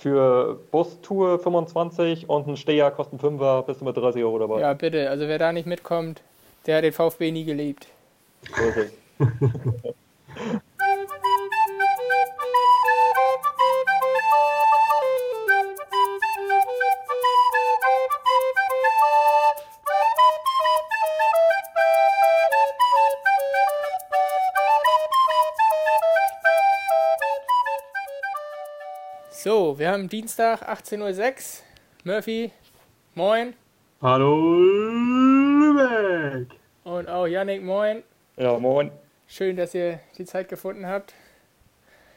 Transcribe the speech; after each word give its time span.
Für 0.00 0.58
Bustour 0.70 1.38
25 1.38 2.28
und 2.28 2.48
ein 2.48 2.56
Steher 2.56 2.90
kosten 2.90 3.18
5er, 3.18 3.62
bist 3.62 3.82
du 3.82 3.84
mit 3.84 3.96
30 3.96 4.24
Euro 4.24 4.38
dabei. 4.38 4.60
Ja, 4.60 4.72
bitte. 4.72 5.10
Also 5.10 5.28
wer 5.28 5.38
da 5.38 5.52
nicht 5.52 5.66
mitkommt, 5.66 6.22
der 6.66 6.78
hat 6.78 6.84
den 6.84 6.92
VfB 6.92 7.30
nie 7.30 7.44
geliebt. 7.44 7.86
So 8.48 9.26
wir 29.90 29.94
haben 29.94 30.08
Dienstag 30.08 30.62
18.06 30.68 31.18
Uhr. 31.18 31.34
Murphy, 32.04 32.52
moin. 33.16 33.54
Hallo 34.00 34.36
Lübeck. 35.58 36.46
Und 36.84 37.08
auch 37.08 37.26
Yannick, 37.26 37.60
moin. 37.64 38.04
Ja, 38.36 38.56
moin. 38.56 38.92
Schön, 39.26 39.56
dass 39.56 39.74
ihr 39.74 39.98
die 40.16 40.26
Zeit 40.26 40.48
gefunden 40.48 40.86
habt. 40.86 41.12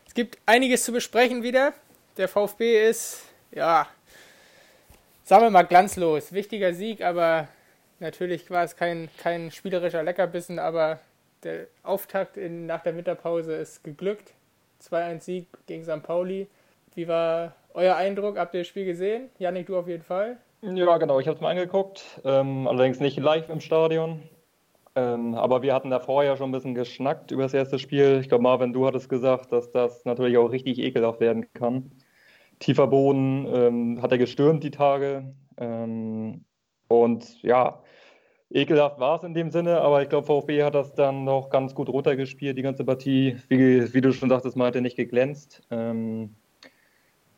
Es 0.06 0.14
gibt 0.14 0.38
einiges 0.46 0.84
zu 0.84 0.92
besprechen 0.92 1.42
wieder. 1.42 1.74
Der 2.18 2.28
VfB 2.28 2.88
ist, 2.88 3.24
ja, 3.50 3.88
sagen 5.24 5.42
wir 5.42 5.50
mal 5.50 5.64
glanzlos. 5.64 6.32
Wichtiger 6.32 6.76
Sieg, 6.76 7.02
aber 7.02 7.48
natürlich 8.00 8.52
war 8.52 8.66
es 8.66 8.76
kein, 8.76 9.10
kein 9.18 9.50
spielerischer 9.50 10.04
Leckerbissen, 10.04 10.60
aber 10.60 11.00
der 11.42 11.66
Auftakt 11.82 12.38
in, 12.38 12.68
nach 12.68 12.84
der 12.84 12.96
Winterpause 12.96 13.56
ist 13.56 13.84
geglückt. 13.84 14.32
2-1 14.88 15.22
Sieg 15.22 15.48
gegen 15.66 15.84
St. 15.84 16.04
Pauli. 16.04 16.48
Wie 16.94 17.08
war 17.08 17.56
euer 17.74 17.96
Eindruck? 17.96 18.38
Habt 18.38 18.54
ihr 18.54 18.62
das 18.62 18.68
Spiel 18.68 18.86
gesehen? 18.86 19.30
Janik, 19.40 19.68
du 19.68 19.78
auf 19.78 19.88
jeden 19.88 20.04
Fall. 20.04 20.38
Ja, 20.62 20.98
genau. 20.98 21.20
Ich 21.20 21.28
habe 21.28 21.36
es 21.36 21.42
mir 21.42 21.50
angeguckt. 21.50 22.22
Ähm, 22.24 22.68
allerdings 22.68 23.00
nicht 23.00 23.20
live 23.20 23.50
im 23.50 23.60
Stadion. 23.60 24.24
Ähm, 24.96 25.34
aber 25.36 25.62
wir 25.62 25.74
hatten 25.74 25.90
da 25.90 26.00
vorher 26.00 26.38
schon 26.38 26.50
ein 26.50 26.54
bisschen 26.54 26.76
geschnackt 26.76 27.32
über 27.32 27.44
das 27.44 27.54
erste 27.54 27.80
Spiel. 27.80 28.20
Ich 28.22 28.30
glaube, 28.30 28.44
Marvin, 28.44 28.74
du 28.74 28.86
hattest 28.86 29.10
gesagt, 29.10 29.52
dass 29.52 29.72
das 29.72 30.06
natürlich 30.06 30.38
auch 30.38 30.52
richtig 30.52 30.78
ekelhaft 30.80 31.20
werden 31.20 31.52
kann. 31.54 31.92
Tiefer 32.60 32.88
Boden 32.88 33.48
ähm, 33.52 34.02
hat 34.02 34.12
er 34.12 34.20
gestürmt 34.20 34.64
die 34.64 34.72
Tage. 34.72 35.34
Ähm, 35.58 36.46
und 36.88 37.42
ja, 37.42 37.82
ekelhaft 38.52 39.00
war 39.00 39.18
es 39.18 39.24
in 39.24 39.34
dem 39.34 39.50
Sinne, 39.50 39.82
aber 39.82 40.04
ich 40.04 40.10
glaube, 40.10 40.28
VfB 40.28 40.64
hat 40.64 40.76
das 40.76 40.94
dann 40.94 41.24
noch 41.24 41.50
ganz 41.50 41.74
gut 41.74 41.90
runtergespielt, 41.90 42.58
die 42.58 42.62
ganze 42.62 42.86
Partie. 42.86 43.38
Wie, 43.50 43.94
wie 43.94 44.02
du 44.02 44.14
schon 44.14 44.30
sagtest, 44.30 44.56
mal 44.56 44.68
hat 44.68 44.76
er 44.76 44.82
nicht 44.82 44.96
geglänzt. 44.96 45.64
Ähm, 45.72 46.36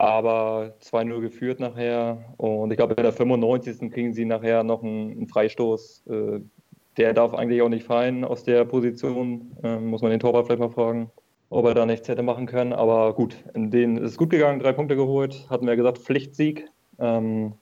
aber 0.06 0.73
2-0 0.81 1.22
geführt 1.22 1.59
nachher. 1.59 2.23
Und 2.38 2.72
ich 2.72 2.78
glaube, 2.78 2.95
bei 2.95 3.02
der 3.02 3.11
95. 3.11 3.92
kriegen 3.92 4.14
sie 4.14 4.25
nachher 4.25 4.64
noch 4.64 4.84
einen, 4.84 5.12
einen 5.12 5.28
Freistoß. 5.28 6.03
Äh, 6.08 6.39
der 6.97 7.14
darf 7.14 7.34
eigentlich 7.34 7.62
auch 7.62 7.70
nicht 7.70 7.86
fallen 7.86 8.23
aus 8.23 8.44
der 8.44 8.66
Position. 8.66 9.52
Ähm, 9.64 9.88
muss 9.88 10.02
man 10.02 10.12
den 10.12 10.20
Torwart 10.20 10.45
vielleicht 10.45 10.62
mal 10.62 10.70
fragen, 10.70 11.12
ob 11.50 11.66
er 11.66 11.73
da 11.73 11.86
nichts 11.86 12.08
hätte 12.08 12.23
machen 12.23 12.45
können. 12.45 12.73
Aber 12.73 13.14
gut, 13.14 13.36
in 13.53 13.72
denen 13.72 13.97
ist 13.97 14.12
es 14.12 14.17
gut 14.17 14.30
gegangen, 14.30 14.59
drei 14.59 14.72
Punkte 14.72 14.95
geholt. 14.95 15.45
Hatten 15.50 15.67
wir 15.67 15.75
gesagt, 15.75 15.97
Pflichtsieg. 15.97 16.69
Ähm, 17.00 17.53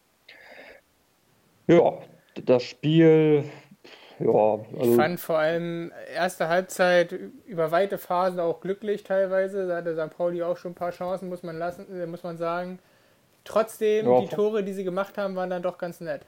ja, 1.67 1.93
das 2.45 2.63
Spiel 2.63 3.43
ja, 4.23 4.59
also 4.79 4.91
ich 4.91 4.95
fand 4.95 5.19
vor 5.19 5.37
allem 5.37 5.91
erste 6.15 6.47
Halbzeit 6.47 7.13
über 7.45 7.71
weite 7.71 7.97
Phasen 7.97 8.39
auch 8.39 8.61
glücklich 8.61 9.03
teilweise. 9.03 9.67
Da 9.67 9.77
hatte 9.77 9.95
St. 9.95 10.15
Pauli 10.15 10.43
auch 10.43 10.57
schon 10.57 10.71
ein 10.71 10.75
paar 10.75 10.91
Chancen, 10.91 11.29
muss 11.29 11.43
man 11.43 11.57
lassen, 11.57 11.85
äh, 11.93 12.05
muss 12.05 12.23
man 12.23 12.37
sagen. 12.37 12.79
Trotzdem, 13.43 14.07
ja, 14.07 14.21
die 14.21 14.27
Tore, 14.27 14.63
die 14.63 14.71
sie 14.73 14.85
gemacht 14.85 15.17
haben, 15.17 15.35
waren 15.35 15.49
dann 15.49 15.61
doch 15.61 15.77
ganz 15.77 15.99
nett. 15.99 16.21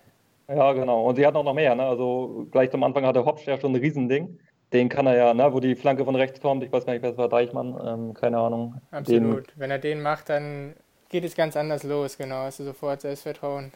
Ja, 0.47 0.73
genau. 0.73 1.05
Und 1.05 1.15
sie 1.15 1.25
hatten 1.25 1.37
auch 1.37 1.43
noch 1.43 1.53
mehr. 1.53 1.73
Ne? 1.75 1.83
Also 1.83 2.47
gleich 2.51 2.69
zum 2.69 2.83
Anfang 2.83 3.05
hatte 3.05 3.23
Hopsch 3.25 3.47
ja 3.47 3.57
schon 3.57 3.71
ein 3.71 3.81
Riesending. 3.81 4.37
Den 4.73 4.89
kann 4.89 5.07
er 5.07 5.15
ja, 5.15 5.33
ne? 5.33 5.53
wo 5.53 5.59
die 5.59 5.75
Flanke 5.75 6.03
von 6.03 6.15
rechts 6.15 6.41
kommt. 6.41 6.63
Ich 6.63 6.71
weiß 6.71 6.85
gar 6.85 6.93
nicht, 6.93 7.01
wer 7.01 7.17
war 7.17 7.29
Deichmann. 7.29 7.79
Ähm, 7.83 8.13
keine 8.13 8.37
Ahnung. 8.37 8.81
Absolut. 8.91 9.47
Den, 9.47 9.53
Wenn 9.55 9.71
er 9.71 9.79
den 9.79 10.01
macht, 10.01 10.29
dann 10.29 10.73
geht 11.09 11.23
es 11.23 11.35
ganz 11.35 11.55
anders 11.55 11.83
los. 11.83 12.17
Genau, 12.17 12.43
hast 12.43 12.59
du 12.59 12.63
sofort 12.63 13.01
Selbstvertrauen. 13.01 13.71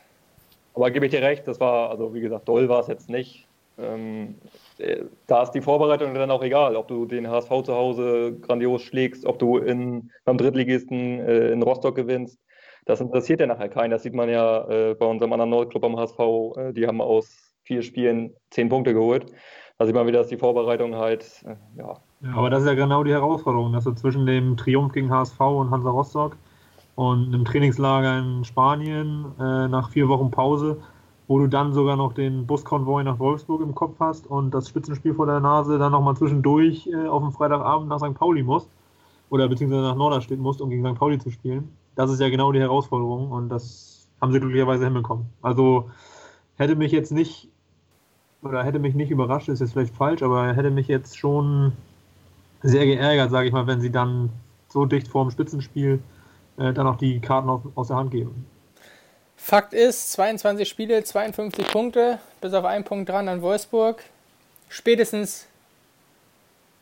Aber 0.76 0.92
gebe 0.92 1.06
ich 1.06 1.12
dir 1.12 1.22
recht, 1.22 1.48
das 1.48 1.60
war, 1.60 1.90
also 1.90 2.14
wie 2.14 2.22
gesagt, 2.22 2.48
doll 2.48 2.70
war 2.70 2.82
es 2.82 2.88
jetzt 2.88 3.10
nicht. 3.10 3.48
Ähm, 3.82 4.36
äh, 4.78 5.04
da 5.28 5.44
ist 5.44 5.52
die 5.52 5.62
Vorbereitung 5.62 6.14
dann 6.14 6.32
auch 6.32 6.44
egal, 6.44 6.76
ob 6.76 6.88
du 6.88 7.06
den 7.06 7.30
HSV 7.30 7.64
zu 7.64 7.74
Hause 7.74 8.38
grandios 8.42 8.82
schlägst, 8.82 9.26
ob 9.26 9.40
du 9.40 9.58
in, 9.58 10.12
beim 10.26 10.38
Drittligisten 10.38 11.20
äh, 11.20 11.52
in 11.52 11.62
Rostock 11.62 11.96
gewinnst. 11.96 12.40
Das 12.86 13.02
interessiert 13.02 13.40
ja 13.40 13.48
nachher 13.48 13.70
keinen. 13.70 13.92
Das 13.92 14.04
sieht 14.04 14.14
man 14.14 14.30
ja 14.30 14.68
äh, 14.68 14.96
bei 14.96 15.06
unserem 15.06 15.34
anderen 15.34 15.52
Nordclub 15.52 15.84
am 15.84 15.98
HSV. 15.98 16.20
Äh, 16.58 16.74
die 16.74 16.88
haben 16.88 17.02
aus 17.02 17.54
vier 17.64 17.82
Spielen 17.84 18.34
zehn 18.50 18.70
Punkte 18.70 18.94
geholt. 18.94 19.28
Da 19.78 19.86
sieht 19.86 19.96
man 19.96 20.08
wieder, 20.08 20.20
dass 20.20 20.28
die 20.28 20.38
Vorbereitung 20.38 20.96
halt, 20.96 21.44
äh, 21.46 21.56
ja. 21.78 21.98
ja. 22.22 22.34
Aber 22.34 22.50
das 22.50 22.64
ist 22.64 22.68
ja 22.68 22.74
genau 22.74 23.04
die 23.04 23.12
Herausforderung, 23.12 23.72
dass 23.74 23.86
du 23.86 23.94
zwischen 23.94 24.26
dem 24.26 24.58
Triumph 24.58 24.92
gegen 24.92 25.10
HSV 25.10 25.40
und 25.40 25.72
Hansa 25.72 25.90
Rostock 25.90 26.36
und 26.96 27.28
einem 27.28 27.46
Trainingslager 27.46 28.20
in 28.20 28.44
Spanien 28.44 29.26
äh, 29.40 29.68
nach 29.70 29.92
vier 29.92 30.10
Wochen 30.10 30.32
Pause 30.32 30.82
wo 31.30 31.38
du 31.38 31.46
dann 31.46 31.74
sogar 31.74 31.96
noch 31.96 32.14
den 32.14 32.48
Buskonvoi 32.48 33.04
nach 33.04 33.20
Wolfsburg 33.20 33.62
im 33.62 33.76
Kopf 33.76 33.98
hast 34.00 34.26
und 34.26 34.50
das 34.52 34.68
Spitzenspiel 34.68 35.14
vor 35.14 35.28
der 35.28 35.40
Nase 35.40 35.78
dann 35.78 35.92
nochmal 35.92 36.18
zwischendurch 36.18 36.88
äh, 36.88 37.06
auf 37.06 37.22
dem 37.22 37.32
Freitagabend 37.32 37.88
nach 37.88 38.00
St. 38.00 38.16
Pauli 38.16 38.42
musst 38.42 38.68
oder 39.30 39.48
beziehungsweise 39.48 39.84
nach 39.84 39.96
Norderstedt 39.96 40.40
musst, 40.40 40.60
um 40.60 40.72
gegen 40.72 40.84
St. 40.84 40.98
Pauli 40.98 41.20
zu 41.20 41.30
spielen. 41.30 41.70
Das 41.96 42.10
ist 42.10 42.20
ja 42.20 42.30
genau 42.30 42.52
die 42.52 42.60
Herausforderung 42.60 43.32
und 43.32 43.50
das 43.50 44.08
haben 44.20 44.32
sie 44.32 44.40
glücklicherweise 44.40 44.86
hinbekommen. 44.86 45.28
Also 45.44 45.92
hätte 46.58 46.76
mich 46.76 46.92
jetzt 46.92 47.12
nicht 47.12 47.48
oder 48.42 48.64
hätte 48.64 48.80
mich 48.80 48.96
nicht 48.96 49.12
überrascht, 49.12 49.50
ist 49.50 49.60
jetzt 49.60 49.74
vielleicht 49.74 49.94
falsch, 49.94 50.24
aber 50.24 50.54
hätte 50.54 50.72
mich 50.72 50.88
jetzt 50.88 51.16
schon 51.16 51.74
sehr 52.64 52.88
geärgert, 52.88 53.30
sage 53.30 53.48
ich 53.48 53.54
mal, 53.54 53.68
wenn 53.68 53.82
sie 53.82 53.92
dann 53.92 54.32
so 54.68 54.88
dicht 54.88 55.08
vorm 55.08 55.30
Spitzenspiel 55.30 56.02
äh, 56.58 56.74
dann 56.74 56.88
auch 56.88 56.96
die 56.96 57.20
Karten 57.20 57.50
auf, 57.50 57.62
aus 57.76 57.90
der 57.90 57.98
Hand 57.98 58.10
geben. 58.10 58.48
Fakt 59.42 59.74
ist, 59.74 60.12
22 60.12 60.68
Spiele, 60.68 61.04
52 61.04 61.68
Punkte, 61.70 62.20
bis 62.42 62.54
auf 62.54 62.66
einen 62.66 62.84
Punkt 62.84 63.10
dran 63.10 63.30
an 63.30 63.42
Wolfsburg. 63.42 64.04
Spätestens 64.68 65.48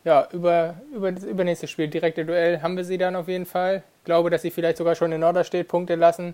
ja, 0.04 0.28
über, 0.34 0.76
über 0.94 1.12
das 1.12 1.24
übernächste 1.24 1.68
Spiel, 1.68 1.88
direkte 1.88 2.26
Duell, 2.26 2.62
haben 2.62 2.76
wir 2.76 2.84
sie 2.84 2.98
dann 2.98 3.16
auf 3.16 3.28
jeden 3.28 3.46
Fall. 3.46 3.84
Ich 4.00 4.06
glaube, 4.06 4.30
dass 4.30 4.42
sie 4.42 4.52
vielleicht 4.52 4.78
sogar 4.78 4.96
schon 4.96 5.12
in 5.12 5.22
Norderstedt 5.22 5.68
Punkte 5.68 5.96
lassen. 5.96 6.34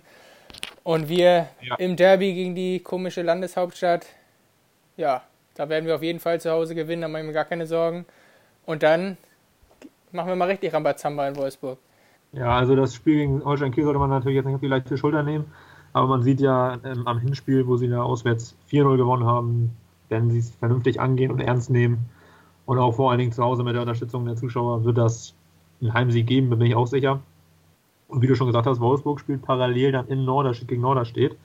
Und 0.82 1.08
wir 1.08 1.48
ja. 1.60 1.76
im 1.76 1.94
Derby 1.94 2.32
gegen 2.32 2.54
die 2.54 2.80
komische 2.80 3.22
Landeshauptstadt, 3.22 4.06
ja, 4.96 5.22
da 5.54 5.68
werden 5.68 5.86
wir 5.86 5.94
auf 5.94 6.02
jeden 6.02 6.20
Fall 6.20 6.40
zu 6.40 6.50
Hause 6.50 6.74
gewinnen, 6.74 7.02
da 7.02 7.08
machen 7.08 7.26
wir 7.26 7.32
gar 7.32 7.44
keine 7.44 7.66
Sorgen. 7.66 8.06
Und 8.64 8.82
dann 8.82 9.18
machen 10.10 10.28
wir 10.28 10.36
mal 10.36 10.48
richtig 10.48 10.72
Rambazamba 10.72 11.28
in 11.28 11.36
Wolfsburg. 11.36 11.78
Ja, 12.32 12.58
also 12.58 12.74
das 12.74 12.94
Spiel 12.94 13.16
gegen 13.16 13.44
Holstein 13.44 13.72
Kiel 13.72 13.84
sollte 13.84 13.98
man 13.98 14.10
natürlich 14.10 14.36
jetzt 14.36 14.46
nicht 14.46 14.54
auf 14.54 14.60
die 14.60 14.68
leichte 14.68 14.96
Schulter 14.96 15.22
nehmen. 15.22 15.52
Aber 15.94 16.08
man 16.08 16.22
sieht 16.22 16.40
ja 16.40 16.78
ähm, 16.84 17.06
am 17.06 17.18
Hinspiel, 17.18 17.66
wo 17.66 17.78
sie 17.78 17.88
da 17.88 18.02
auswärts 18.02 18.54
4-0 18.70 18.98
gewonnen 18.98 19.24
haben, 19.24 19.70
wenn 20.10 20.30
sie 20.30 20.38
es 20.38 20.50
vernünftig 20.50 21.00
angehen 21.00 21.30
und 21.30 21.40
ernst 21.40 21.70
nehmen 21.70 22.10
und 22.66 22.78
auch 22.78 22.92
vor 22.92 23.10
allen 23.10 23.20
Dingen 23.20 23.32
zu 23.32 23.42
Hause 23.42 23.62
mit 23.62 23.74
der 23.74 23.82
Unterstützung 23.82 24.24
der 24.24 24.36
Zuschauer 24.36 24.84
wird 24.84 24.98
das 24.98 25.34
einen 25.80 25.94
Heimsieg 25.94 26.26
geben, 26.26 26.50
bin 26.50 26.60
ich 26.62 26.74
auch 26.74 26.86
sicher. 26.86 27.20
Und 28.08 28.22
wie 28.22 28.26
du 28.26 28.36
schon 28.36 28.46
gesagt 28.46 28.66
hast, 28.66 28.80
Wolfsburg 28.80 29.20
spielt 29.20 29.42
parallel 29.42 29.92
dann 29.92 30.08
in 30.08 30.24
Norderstedt 30.24 30.68
gegen 30.68 30.82
Norderstedt. 30.82 31.36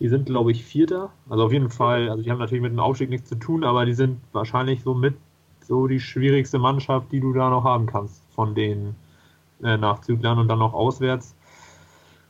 Die 0.00 0.08
sind, 0.08 0.26
glaube 0.26 0.50
ich, 0.50 0.64
Vierter. 0.64 1.10
Also 1.28 1.44
auf 1.44 1.52
jeden 1.52 1.70
Fall, 1.70 2.08
also 2.08 2.22
die 2.22 2.30
haben 2.30 2.38
natürlich 2.38 2.62
mit 2.62 2.72
dem 2.72 2.80
Aufstieg 2.80 3.10
nichts 3.10 3.28
zu 3.28 3.36
tun, 3.36 3.64
aber 3.64 3.84
die 3.86 3.94
sind 3.94 4.18
wahrscheinlich 4.32 4.82
so 4.82 4.94
mit 4.94 5.14
so 5.60 5.86
die 5.86 6.00
schwierigste 6.00 6.58
Mannschaft, 6.58 7.12
die 7.12 7.20
du 7.20 7.32
da 7.32 7.50
noch 7.50 7.64
haben 7.64 7.86
kannst 7.86 8.22
von 8.34 8.54
den 8.54 8.96
äh, 9.62 9.76
Nachzüglern 9.76 10.38
und 10.38 10.48
dann 10.48 10.58
noch 10.58 10.74
auswärts. 10.74 11.36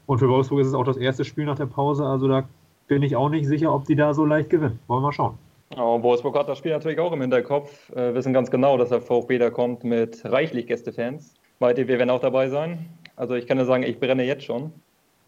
Und 0.06 0.18
für 0.18 0.28
Wolfsburg 0.28 0.60
ist 0.60 0.68
es 0.68 0.74
auch 0.74 0.84
das 0.84 0.96
erste 0.96 1.24
Spiel 1.24 1.44
nach 1.44 1.56
der 1.56 1.66
Pause, 1.66 2.04
also 2.04 2.28
da 2.28 2.44
bin 2.88 3.02
ich 3.02 3.16
auch 3.16 3.28
nicht 3.28 3.46
sicher, 3.46 3.72
ob 3.74 3.86
die 3.86 3.96
da 3.96 4.12
so 4.14 4.24
leicht 4.24 4.50
gewinnen. 4.50 4.78
Wollen 4.86 5.00
wir 5.00 5.06
mal 5.06 5.12
schauen. 5.12 5.38
Ja, 5.76 5.82
und 5.82 6.02
Wolfsburg 6.02 6.36
hat 6.36 6.48
das 6.48 6.58
Spiel 6.58 6.72
natürlich 6.72 6.98
auch 6.98 7.12
im 7.12 7.20
Hinterkopf, 7.20 7.90
äh, 7.90 8.14
wissen 8.14 8.32
ganz 8.32 8.50
genau, 8.50 8.76
dass 8.76 8.90
der 8.90 9.00
VfB 9.00 9.38
da 9.38 9.48
kommt 9.48 9.84
mit 9.84 10.22
reichlich 10.24 10.66
Gästefans. 10.66 11.34
Meint 11.60 11.78
ihr, 11.78 11.88
wir 11.88 11.98
werden 11.98 12.10
auch 12.10 12.20
dabei 12.20 12.48
sein? 12.48 12.90
Also 13.16 13.34
ich 13.34 13.46
kann 13.46 13.56
nur 13.56 13.66
sagen, 13.66 13.82
ich 13.82 13.98
brenne 13.98 14.24
jetzt 14.24 14.44
schon. 14.44 14.72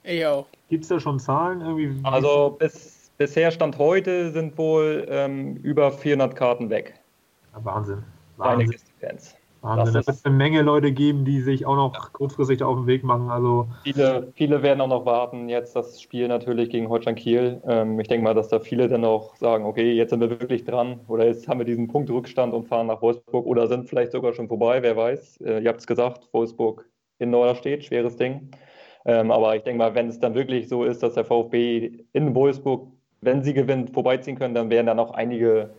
Ich 0.03 0.27
auch. 0.27 0.47
Gibt 0.69 0.83
es 0.83 0.89
da 0.89 1.01
schon 1.01 1.19
Zahlen? 1.19 1.63
Irgendwie? 1.63 1.99
Also 2.03 2.57
bis, 2.59 3.11
bisher 3.17 3.51
Stand 3.51 3.79
heute 3.79 4.33
sind 4.33 4.59
wohl 4.59 5.07
ähm, 5.09 5.57
über 5.57 5.91
400 5.91 6.37
Karten 6.37 6.69
weg. 6.69 6.95
Ja, 7.55 7.65
Wahnsinn. 7.65 8.03
Wahnsinn. 8.37 8.71
Gästefans. 8.71 9.37
Wahnsinn, 9.65 9.95
das 9.95 10.07
wird 10.07 10.19
eine 10.25 10.35
Menge 10.37 10.63
Leute 10.63 10.93
geben, 10.93 11.25
die 11.25 11.41
sich 11.41 11.65
auch 11.65 11.77
noch 11.77 12.13
kurzfristig 12.13 12.63
auf 12.63 12.77
den 12.77 12.87
Weg 12.87 13.03
machen. 13.03 13.31
Also 13.31 13.69
viele, 13.83 14.31
viele 14.35 14.63
werden 14.63 14.81
auch 14.83 14.89
noch 14.89 15.07
warten. 15.07 15.49
Jetzt 15.49 15.75
das 15.75 16.03
Spiel 16.03 16.29
natürlich 16.29 16.69
gegen 16.69 16.89
Holstein 16.89 17.15
Kiel. 17.15 17.63
Ähm, 17.67 17.99
ich 17.99 18.09
denke 18.09 18.25
mal, 18.25 18.35
dass 18.35 18.49
da 18.49 18.61
viele 18.61 18.89
dann 18.89 19.05
auch 19.05 19.37
sagen, 19.37 19.65
okay, 19.65 19.93
jetzt 19.93 20.11
sind 20.11 20.21
wir 20.21 20.29
wirklich 20.29 20.65
dran 20.65 21.01
oder 21.09 21.27
jetzt 21.27 21.49
haben 21.49 21.59
wir 21.59 21.65
diesen 21.65 21.89
Punkt 21.89 22.11
Rückstand 22.11 22.53
und 22.53 22.69
fahren 22.69 22.89
nach 22.89 23.01
Wolfsburg 23.01 23.47
oder 23.47 23.67
sind 23.67 23.89
vielleicht 23.89 24.13
sogar 24.13 24.35
schon 24.35 24.49
vorbei, 24.49 24.83
wer 24.83 24.97
weiß. 24.97 25.41
Äh, 25.41 25.61
ihr 25.61 25.69
habt 25.71 25.81
es 25.81 25.87
gesagt, 25.87 26.29
Wolfsburg 26.33 26.87
in 27.19 27.31
Norderstedt, 27.31 27.85
schweres 27.85 28.17
Ding. 28.17 28.51
Ähm, 29.07 29.31
aber 29.31 29.57
ich 29.57 29.63
denke 29.63 29.79
mal, 29.79 29.95
wenn 29.95 30.09
es 30.09 30.19
dann 30.19 30.35
wirklich 30.35 30.69
so 30.69 30.85
ist, 30.85 31.03
dass 31.03 31.15
der 31.15 31.25
VfB 31.25 32.05
in 32.13 32.35
Wolfsburg, 32.35 32.89
wenn 33.23 33.43
sie 33.43 33.55
gewinnt, 33.55 33.91
vorbeiziehen 33.91 34.37
können, 34.39 34.55
dann 34.55 34.69
werden 34.69 34.87
dann 34.87 34.99
auch 34.99 35.13
einige, 35.13 35.75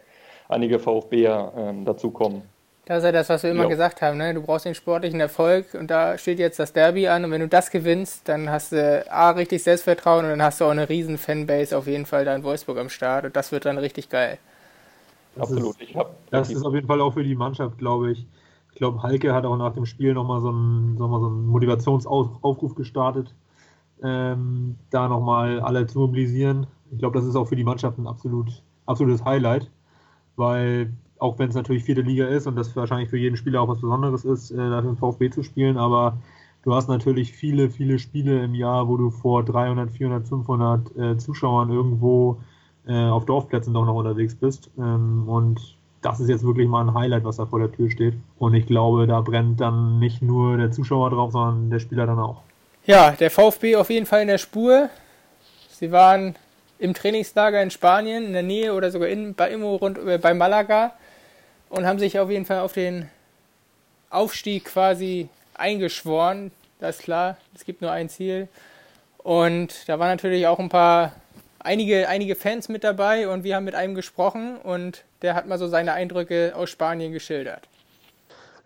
einige 0.50 0.80
VfBer 0.80 1.54
ähm, 1.56 1.86
dazukommen. 1.86 2.55
Das 2.86 3.00
ist 3.00 3.04
ja 3.04 3.12
das, 3.12 3.30
was 3.30 3.42
wir 3.42 3.50
immer 3.50 3.64
ja. 3.64 3.70
gesagt 3.70 4.04
haben. 4.04 4.18
Ne? 4.18 4.34
Du 4.36 4.44
brauchst 4.44 4.66
den 4.66 4.76
sportlichen 4.76 5.20
Erfolg 5.20 5.74
und 5.74 5.90
da 5.90 6.20
steht 6.20 6.38
jetzt 6.38 6.60
das 6.60 6.72
Derby 6.72 7.08
an 7.08 7.26
und 7.26 7.32
wenn 7.32 7.42
du 7.42 7.48
das 7.48 7.72
gewinnst, 7.72 8.30
dann 8.30 8.50
hast 8.50 8.74
du 8.74 9.12
A, 9.12 9.32
richtig 9.32 9.64
Selbstvertrauen 9.64 10.26
und 10.26 10.30
dann 10.30 10.44
hast 10.44 10.62
du 10.62 10.66
auch 10.66 10.70
eine 10.70 10.88
riesen 10.88 11.18
Fanbase 11.18 11.76
auf 11.76 11.88
jeden 11.88 12.06
Fall 12.06 12.26
da 12.26 12.36
in 12.36 12.44
Wolfsburg 12.44 12.78
am 12.78 12.90
Start 12.90 13.26
und 13.26 13.36
das 13.36 13.52
wird 13.52 13.66
dann 13.66 13.80
richtig 13.80 14.10
geil. 14.10 14.38
Das 15.36 15.50
Absolut. 15.50 15.82
Ist, 15.82 15.96
das 16.30 16.50
ist 16.52 16.64
auf 16.64 16.76
jeden 16.76 16.88
Fall 16.88 17.02
auch 17.02 17.14
für 17.14 17.24
die 17.24 17.36
Mannschaft, 17.36 17.80
glaube 17.80 18.12
ich. 18.12 18.28
Ich 18.72 18.78
glaube, 18.78 19.02
Halke 19.02 19.34
hat 19.34 19.46
auch 19.46 19.58
nach 19.58 19.74
dem 19.74 19.86
Spiel 19.86 20.14
nochmal 20.14 20.42
so 20.42 20.50
einen, 20.50 20.96
so 20.98 21.06
einen 21.06 21.48
Motivationsaufruf 21.48 22.76
gestartet, 22.76 23.34
ähm, 24.04 24.76
da 24.92 25.08
nochmal 25.08 25.60
alle 25.60 25.88
zu 25.88 26.00
mobilisieren. 26.00 26.68
Ich 26.92 27.00
glaube, 27.00 27.18
das 27.18 27.26
ist 27.26 27.36
auch 27.36 27.46
für 27.46 27.56
die 27.56 27.64
Mannschaft 27.64 27.98
ein 27.98 28.06
absolut, 28.06 28.62
absolutes 28.86 29.26
Highlight, 29.26 29.72
weil 30.36 30.94
auch 31.20 31.40
wenn 31.40 31.50
es 31.50 31.56
natürlich 31.56 31.84
vierte 31.84 32.02
Liga 32.02 32.28
ist 32.28 32.48
und 32.48 32.56
das 32.56 32.76
wahrscheinlich 32.76 33.10
für 33.10 33.18
jeden 33.18 33.38
Spieler 33.38 33.62
auch 33.62 33.68
was 33.68 33.82
Besonderes 33.82 34.26
ist, 34.26 34.52
äh, 34.52 34.58
da 34.58 34.80
im 34.80 34.98
VfB 34.98 35.30
zu 35.30 35.44
spielen, 35.44 35.78
aber 35.78 36.18
du 36.64 36.74
hast 36.74 36.90
natürlich 36.90 37.32
viele, 37.32 37.70
viele 37.70 38.00
Spiele 38.00 38.44
im 38.44 38.56
Jahr, 38.56 38.88
wo 38.88 38.98
du 38.98 39.10
vor 39.10 39.44
300, 39.44 39.92
400, 39.92 40.28
500 40.28 40.98
äh, 40.98 41.18
Zuschauern 41.18 41.70
irgendwo 41.72 42.38
äh, 42.88 43.06
auf 43.06 43.26
Dorfplätzen 43.26 43.74
doch 43.74 43.86
noch 43.86 43.96
unterwegs 43.96 44.36
bist. 44.36 44.70
Ähm, 44.78 45.28
und 45.28 45.78
das 46.02 46.20
ist 46.20 46.30
jetzt 46.30 46.46
wirklich 46.46 46.68
mal 46.68 46.88
ein 46.88 46.94
Highlight, 46.94 47.24
was 47.24 47.38
da 47.38 47.46
vor 47.46 47.60
der 47.60 47.72
Tür 47.72 47.90
steht. 47.90 48.14
Und 48.38 48.54
ich 48.54 48.68
glaube, 48.68 49.08
da 49.08 49.22
brennt 49.22 49.60
dann 49.62 50.00
nicht 50.00 50.22
nur 50.22 50.58
der 50.58 50.72
Zuschauer 50.72 51.10
drauf, 51.10 51.32
sondern 51.32 51.70
der 51.70 51.80
Spieler 51.80 52.06
dann 52.06 52.20
auch. 52.20 52.42
Ja, 52.86 53.12
der 53.12 53.32
VfB 53.32 53.76
auf 53.76 53.90
jeden 53.90 54.06
Fall 54.06 54.22
in 54.22 54.28
der 54.28 54.38
Spur. 54.38 54.90
Sie 55.70 55.92
waren 55.92 56.36
im 56.78 56.94
Trainingslager 56.94 57.62
in 57.62 57.72
Spanien, 57.72 58.26
in 58.26 58.34
der 58.34 58.44
Nähe 58.44 58.74
oder 58.74 58.92
sogar 58.92 59.08
in, 59.08 59.34
bei 59.34 59.50
Immo 59.50 59.78
rund 59.78 59.98
äh, 59.98 60.20
bei 60.20 60.34
Malaga 60.34 60.94
und 61.70 61.86
haben 61.86 62.00
sich 62.00 62.20
auf 62.20 62.30
jeden 62.30 62.46
Fall 62.46 62.60
auf 62.60 62.74
den 62.74 63.10
Aufstieg 64.10 64.66
quasi 64.66 65.30
eingeschworen. 65.54 66.52
Das 66.80 66.98
ist 66.98 67.04
klar, 67.04 67.38
es 67.56 67.66
gibt 67.66 67.82
nur 67.82 67.92
ein 67.92 68.10
Ziel. 68.10 68.48
Und 69.18 69.88
da 69.90 69.98
waren 69.98 70.10
natürlich 70.10 70.46
auch 70.48 70.60
ein 70.60 70.70
paar, 70.70 71.14
einige, 71.60 72.08
einige 72.08 72.36
Fans 72.36 72.70
mit 72.70 72.84
dabei 72.84 73.28
und 73.28 73.44
wir 73.44 73.56
haben 73.56 73.64
mit 73.64 73.76
einem 73.76 73.96
gesprochen 73.96 74.58
und 74.58 75.04
der 75.22 75.34
hat 75.34 75.48
mal 75.48 75.58
so 75.58 75.68
seine 75.68 75.94
Eindrücke 75.94 76.54
aus 76.56 76.70
Spanien 76.70 77.12
geschildert. 77.12 77.68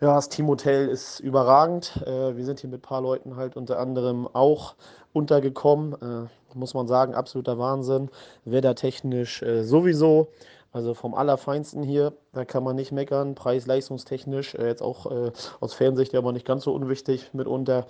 Ja, 0.00 0.14
das 0.14 0.28
Teamhotel 0.28 0.88
ist 0.88 1.20
überragend. 1.20 2.02
Äh, 2.06 2.36
wir 2.36 2.44
sind 2.44 2.60
hier 2.60 2.70
mit 2.70 2.80
ein 2.80 2.82
paar 2.82 3.02
Leuten 3.02 3.36
halt 3.36 3.56
unter 3.56 3.78
anderem 3.78 4.28
auch 4.32 4.74
untergekommen. 5.12 5.94
Äh, 5.94 6.56
muss 6.56 6.74
man 6.74 6.88
sagen, 6.88 7.14
absoluter 7.14 7.58
Wahnsinn. 7.58 8.08
Wettertechnisch 8.44 9.42
äh, 9.42 9.62
sowieso. 9.62 10.28
Also 10.72 10.94
vom 10.94 11.14
Allerfeinsten 11.14 11.82
hier, 11.82 12.12
da 12.32 12.44
kann 12.44 12.62
man 12.62 12.76
nicht 12.76 12.92
meckern. 12.92 13.34
Preis-leistungstechnisch, 13.34 14.54
äh, 14.54 14.66
jetzt 14.68 14.82
auch 14.82 15.10
äh, 15.10 15.32
aus 15.58 15.74
Fernsicht 15.74 16.14
aber 16.14 16.32
nicht 16.32 16.46
ganz 16.46 16.64
so 16.64 16.72
unwichtig 16.72 17.34
mitunter. 17.34 17.86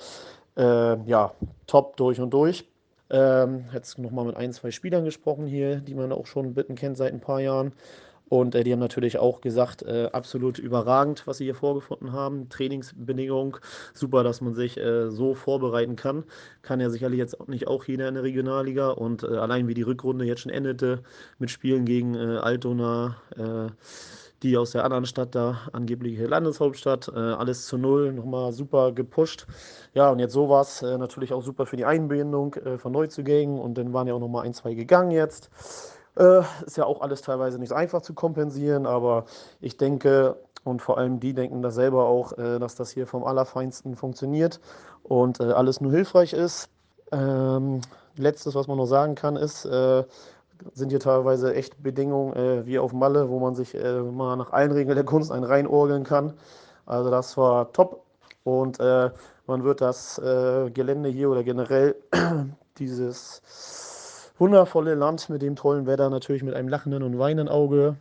Äh, 0.57 1.03
ja, 1.05 1.33
top 1.67 1.97
durch 1.97 2.21
und 2.21 2.31
durch. 2.31 2.67
Ähm, 3.11 3.67
jetzt 3.75 3.99
nochmal 3.99 4.25
mit 4.25 4.37
ein, 4.37 4.53
zwei 4.53 4.71
Spielern 4.71 5.05
gesprochen 5.05 5.47
hier, 5.47 5.77
die 5.77 5.95
man 5.95 6.13
auch 6.13 6.27
schon 6.27 6.55
bitten 6.55 6.75
kennt 6.75 6.97
seit 6.97 7.13
ein 7.13 7.21
paar 7.21 7.41
Jahren. 7.41 7.73
Und 8.31 8.55
äh, 8.55 8.63
die 8.63 8.73
haben 8.73 8.79
natürlich 8.79 9.19
auch 9.19 9.41
gesagt, 9.41 9.83
äh, 9.83 10.09
absolut 10.13 10.61
überragend, 10.61 11.27
was 11.27 11.39
sie 11.39 11.45
hier 11.45 11.57
vorgefunden 11.57 12.13
haben. 12.13 12.49
Trainingsbedingungen, 12.49 13.57
super, 13.93 14.23
dass 14.23 14.41
man 14.41 14.55
sich 14.55 14.79
äh, 14.79 15.11
so 15.11 15.35
vorbereiten 15.35 15.97
kann. 15.97 16.23
Kann 16.63 16.79
ja 16.79 16.91
sicherlich 16.91 17.19
jetzt 17.19 17.49
nicht 17.49 17.67
auch 17.67 17.85
jeder 17.85 18.07
in 18.07 18.15
der 18.15 18.23
Regionalliga. 18.23 18.91
Und 18.91 19.25
äh, 19.25 19.27
allein 19.27 19.67
wie 19.67 19.75
die 19.75 19.83
Rückrunde 19.83 20.25
jetzt 20.25 20.43
schon 20.43 20.53
endete 20.53 21.03
mit 21.41 21.51
Spielen 21.51 21.85
gegen 21.85 22.15
äh, 22.15 22.37
Altona, 22.37 23.17
äh, 23.37 23.73
die 24.45 24.57
aus 24.57 24.71
der 24.71 24.85
anderen 24.85 25.07
Stadt 25.07 25.35
da, 25.35 25.63
angebliche 25.73 26.27
Landeshauptstadt, 26.27 27.13
alles 27.13 27.67
zu 27.67 27.77
null, 27.77 28.11
nochmal 28.13 28.53
super 28.53 28.91
gepusht. 28.93 29.47
Ja, 29.93 30.11
und 30.11 30.19
jetzt 30.19 30.33
sowas 30.33 30.81
natürlich 30.81 31.35
auch 31.35 31.43
super 31.43 31.67
für 31.67 31.77
die 31.77 31.85
Einbindung 31.85 32.57
von 32.79 32.93
Neuzugängen. 32.93 33.59
Und 33.59 33.77
dann 33.77 33.93
waren 33.93 34.07
ja 34.07 34.15
auch 34.15 34.19
nochmal 34.19 34.47
ein, 34.47 34.55
zwei 34.55 34.73
gegangen 34.73 35.11
jetzt. 35.11 35.51
Äh, 36.17 36.43
ist 36.67 36.77
ja 36.77 36.85
auch 36.85 37.01
alles 37.01 37.23
teilweise 37.23 37.59
nicht 37.59 37.73
einfach 37.73 38.03
zu 38.03 38.15
kompensieren, 38.15 38.87
aber 38.87 39.25
ich 39.61 39.77
denke, 39.77 40.37
und 40.65 40.83
vor 40.83 40.99
allem 40.99 41.21
die 41.21 41.33
denken 41.35 41.63
das 41.63 41.75
selber 41.75 42.07
auch, 42.07 42.37
äh, 42.37 42.59
dass 42.59 42.75
das 42.75 42.91
hier 42.91 43.07
vom 43.07 43.25
Allerfeinsten 43.25 43.97
funktioniert 43.97 44.61
und 45.03 45.41
äh, 45.41 45.45
alles 45.45 45.81
nur 45.81 45.93
hilfreich 45.93 46.33
ist. 46.33 46.69
Ähm, 47.13 47.81
letztes, 48.17 48.55
was 48.55 48.67
man 48.67 48.77
noch 48.77 48.87
sagen 48.87 49.15
kann, 49.15 49.37
ist, 49.37 49.65
äh, 49.65 50.05
sind 50.75 50.91
hier 50.91 51.01
teilweise 51.01 51.55
echt 51.55 51.83
Bedingungen 51.83 52.35
äh, 52.35 52.67
wie 52.67 52.79
auf 52.79 52.93
Malle, 52.93 53.31
wo 53.31 53.39
man 53.39 53.55
sich 53.55 53.75
äh, 53.75 54.01
mal 54.01 54.37
nach 54.37 54.53
allen 54.53 54.73
Regeln 54.73 54.97
der 54.97 55.05
Kunst 55.05 55.33
ein 55.33 55.45
reinorgeln 55.45 56.05
kann. 56.05 56.35
Also 56.87 57.11
das 57.11 57.37
war 57.37 57.73
top 57.73 58.05
und 58.45 58.79
man 58.79 59.65
wird 59.65 59.81
das 59.81 60.21
Gelände 60.21 61.09
hier 61.09 61.31
oder 61.31 61.45
generell 61.45 61.95
dieses 62.79 63.43
wundervolle 64.41 64.95
Land 64.95 65.29
mit 65.29 65.43
dem 65.43 65.55
tollen 65.55 65.87
Wetter 65.87 66.09
natürlich 66.09 66.43
mit 66.43 66.55
einem 66.55 66.69
lachenden 66.69 67.03
und 67.03 67.19
weinenden 67.19 67.49
Auge 67.49 67.97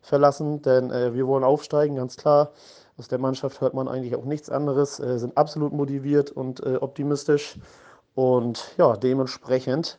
verlassen, 0.00 0.62
denn 0.62 0.90
äh, 0.90 1.14
wir 1.14 1.26
wollen 1.26 1.44
aufsteigen, 1.44 1.96
ganz 1.96 2.16
klar. 2.16 2.52
Aus 2.96 3.08
der 3.08 3.18
Mannschaft 3.18 3.60
hört 3.60 3.74
man 3.74 3.88
eigentlich 3.88 4.14
auch 4.14 4.24
nichts 4.24 4.50
anderes, 4.50 5.00
äh, 5.00 5.18
sind 5.18 5.36
absolut 5.36 5.72
motiviert 5.72 6.30
und 6.30 6.64
äh, 6.64 6.76
optimistisch 6.76 7.58
und 8.14 8.74
ja, 8.78 8.96
dementsprechend 8.96 9.98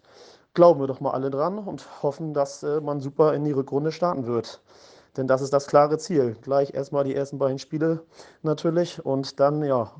glauben 0.53 0.79
wir 0.79 0.88
doch 0.88 1.01
mal 1.01 1.11
alle 1.11 1.29
dran 1.29 1.57
und 1.57 1.85
hoffen, 2.01 2.33
dass 2.33 2.63
äh, 2.63 2.79
man 2.79 3.01
super 3.01 3.33
in 3.33 3.44
die 3.44 3.51
Rückrunde 3.51 3.91
starten 3.91 4.25
wird. 4.25 4.61
Denn 5.17 5.27
das 5.27 5.41
ist 5.41 5.51
das 5.51 5.67
klare 5.67 5.97
Ziel. 5.97 6.37
Gleich 6.41 6.73
erstmal 6.73 7.03
die 7.03 7.15
ersten 7.15 7.37
beiden 7.37 7.59
Spiele 7.59 8.01
natürlich 8.44 9.05
und 9.05 9.41
dann 9.41 9.61
ja 9.61 9.91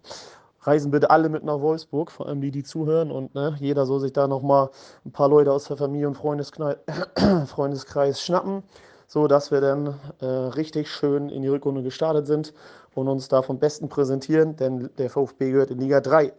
reisen 0.62 0.92
bitte 0.92 1.10
alle 1.10 1.30
mit 1.30 1.44
nach 1.44 1.60
Wolfsburg, 1.60 2.12
vor 2.12 2.28
allem 2.28 2.42
die, 2.42 2.52
die 2.52 2.64
zuhören. 2.64 3.12
Und 3.12 3.34
ne, 3.36 3.56
jeder 3.60 3.86
soll 3.86 4.00
sich 4.00 4.14
da 4.14 4.28
nochmal 4.28 4.70
ein 5.06 5.12
paar 5.12 5.30
Leute 5.30 5.52
aus 5.52 5.66
der 5.66 5.78
Familie 5.78 6.08
und 6.08 6.18
Freundeskreis 7.48 8.22
schnappen, 8.22 8.64
sodass 9.08 9.52
wir 9.52 9.62
dann 9.62 10.00
äh, 10.20 10.26
richtig 10.26 10.90
schön 10.90 11.30
in 11.30 11.42
die 11.42 11.48
Rückrunde 11.48 11.84
gestartet 11.84 12.28
sind 12.28 12.54
und 12.96 13.08
uns 13.08 13.28
da 13.28 13.42
vom 13.42 13.60
Besten 13.60 13.90
präsentieren, 13.90 14.56
denn 14.56 14.90
der 14.98 15.10
VfB 15.10 15.52
gehört 15.52 15.72
in 15.72 15.80
Liga 15.80 16.02
3. 16.02 16.34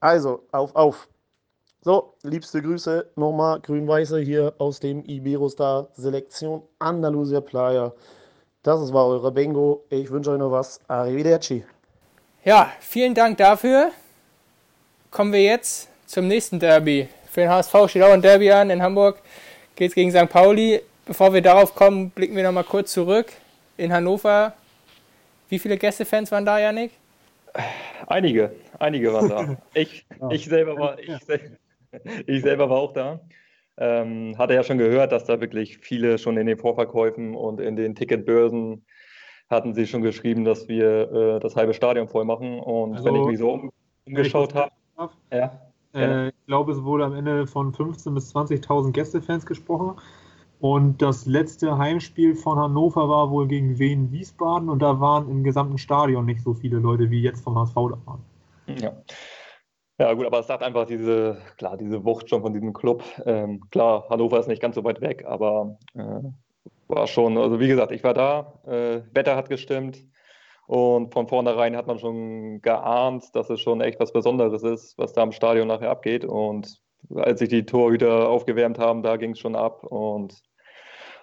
Also, 0.00 0.40
auf, 0.52 0.74
auf! 0.76 1.08
So, 1.82 2.14
liebste 2.24 2.60
Grüße 2.60 3.12
nochmal, 3.14 3.60
Grün-Weiße 3.60 4.18
hier 4.18 4.54
aus 4.58 4.80
dem 4.80 5.04
Iberostar 5.04 5.88
Selektion 5.94 6.62
Andalusia 6.80 7.40
Playa. 7.40 7.92
Das 8.64 8.92
war 8.92 9.06
eure 9.06 9.30
Bingo. 9.30 9.84
Ich 9.90 10.10
wünsche 10.10 10.32
euch 10.32 10.38
noch 10.38 10.50
was. 10.50 10.80
Arrivederci. 10.88 11.64
Ja, 12.46 12.72
vielen 12.78 13.12
Dank 13.12 13.38
dafür. 13.38 13.90
Kommen 15.10 15.32
wir 15.32 15.42
jetzt 15.42 15.90
zum 16.06 16.28
nächsten 16.28 16.60
Derby. 16.60 17.08
Für 17.28 17.40
den 17.40 17.50
HSV 17.50 17.74
steht 17.88 18.04
auch 18.04 18.12
ein 18.12 18.22
Derby 18.22 18.52
an. 18.52 18.70
In 18.70 18.80
Hamburg 18.80 19.20
geht 19.74 19.88
es 19.88 19.96
gegen 19.96 20.12
St. 20.12 20.28
Pauli. 20.28 20.80
Bevor 21.06 21.34
wir 21.34 21.42
darauf 21.42 21.74
kommen, 21.74 22.10
blicken 22.10 22.36
wir 22.36 22.44
nochmal 22.44 22.62
kurz 22.62 22.92
zurück. 22.92 23.32
In 23.76 23.92
Hannover. 23.92 24.54
Wie 25.48 25.58
viele 25.58 25.76
Gästefans 25.76 26.30
waren 26.30 26.46
da, 26.46 26.60
Janik? 26.60 26.92
Einige, 28.06 28.54
einige 28.78 29.12
waren 29.12 29.28
da. 29.28 29.56
Ich, 29.74 30.06
ich, 30.30 30.44
selber, 30.44 30.76
war, 30.76 31.00
ich, 31.00 31.10
ich 32.28 32.42
selber 32.42 32.70
war 32.70 32.78
auch 32.78 32.92
da. 32.92 33.18
Ähm, 33.76 34.38
hatte 34.38 34.54
ja 34.54 34.62
schon 34.62 34.78
gehört, 34.78 35.10
dass 35.10 35.24
da 35.24 35.40
wirklich 35.40 35.78
viele 35.78 36.16
schon 36.16 36.36
in 36.36 36.46
den 36.46 36.58
Vorverkäufen 36.58 37.34
und 37.34 37.60
in 37.60 37.74
den 37.74 37.96
Ticketbörsen 37.96 38.86
hatten 39.50 39.74
sie 39.74 39.86
schon 39.86 40.02
geschrieben, 40.02 40.44
dass 40.44 40.68
wir 40.68 41.12
äh, 41.12 41.40
das 41.40 41.56
halbe 41.56 41.74
Stadion 41.74 42.08
voll 42.08 42.24
machen. 42.24 42.60
Und 42.60 42.96
also, 42.96 43.04
wenn 43.04 43.16
ich 43.16 43.26
mich 43.26 43.38
so 43.38 43.70
umgeschaut 44.06 44.54
habe. 44.54 44.72
Ja, 45.32 45.52
äh, 45.94 46.28
ich 46.28 46.46
glaube, 46.46 46.72
es 46.72 46.82
wurde 46.82 47.04
am 47.04 47.14
Ende 47.14 47.46
von 47.46 47.72
15.000 47.72 48.14
bis 48.14 48.34
20.000 48.34 48.92
Gästefans 48.92 49.46
gesprochen. 49.46 49.96
Und 50.58 51.02
das 51.02 51.26
letzte 51.26 51.76
Heimspiel 51.76 52.34
von 52.34 52.58
Hannover 52.58 53.08
war 53.08 53.30
wohl 53.30 53.46
gegen 53.46 53.78
Wien 53.78 54.10
Wiesbaden 54.10 54.70
und 54.70 54.80
da 54.80 55.00
waren 55.00 55.28
im 55.28 55.44
gesamten 55.44 55.76
Stadion 55.76 56.24
nicht 56.24 56.42
so 56.42 56.54
viele 56.54 56.78
Leute 56.78 57.10
wie 57.10 57.20
jetzt 57.20 57.44
vom 57.44 57.58
HSV 57.58 57.74
da 57.74 57.98
waren. 58.06 58.24
Ja. 58.66 58.92
Ja, 59.98 60.12
gut, 60.12 60.26
aber 60.26 60.40
es 60.40 60.46
sagt 60.46 60.62
einfach 60.62 60.86
diese, 60.86 61.38
klar, 61.56 61.78
diese 61.78 62.04
Wucht 62.04 62.28
schon 62.28 62.42
von 62.42 62.52
diesem 62.52 62.74
Club. 62.74 63.02
Ähm, 63.24 63.62
klar, 63.70 64.06
Hannover 64.10 64.38
ist 64.38 64.46
nicht 64.48 64.60
ganz 64.60 64.74
so 64.74 64.84
weit 64.84 65.00
weg, 65.00 65.24
aber 65.26 65.78
äh, 65.94 66.20
war 66.88 67.06
schon, 67.06 67.38
also 67.38 67.60
wie 67.60 67.68
gesagt, 67.68 67.92
ich 67.92 68.04
war 68.04 68.14
da, 68.14 68.60
äh, 68.66 69.02
Wetter 69.12 69.36
hat 69.36 69.48
gestimmt 69.48 70.04
und 70.66 71.12
von 71.12 71.28
vornherein 71.28 71.76
hat 71.76 71.86
man 71.86 71.98
schon 71.98 72.60
geahnt, 72.62 73.34
dass 73.34 73.50
es 73.50 73.60
schon 73.60 73.80
echt 73.80 74.00
was 74.00 74.12
Besonderes 74.12 74.62
ist, 74.62 74.98
was 74.98 75.12
da 75.12 75.22
im 75.22 75.32
Stadion 75.32 75.68
nachher 75.68 75.90
abgeht. 75.90 76.24
Und 76.24 76.80
als 77.14 77.38
sich 77.40 77.48
die 77.48 77.66
Torhüter 77.66 78.28
aufgewärmt 78.28 78.78
haben, 78.78 79.02
da 79.02 79.16
ging 79.16 79.32
es 79.32 79.38
schon 79.38 79.56
ab. 79.56 79.84
Und 79.84 80.42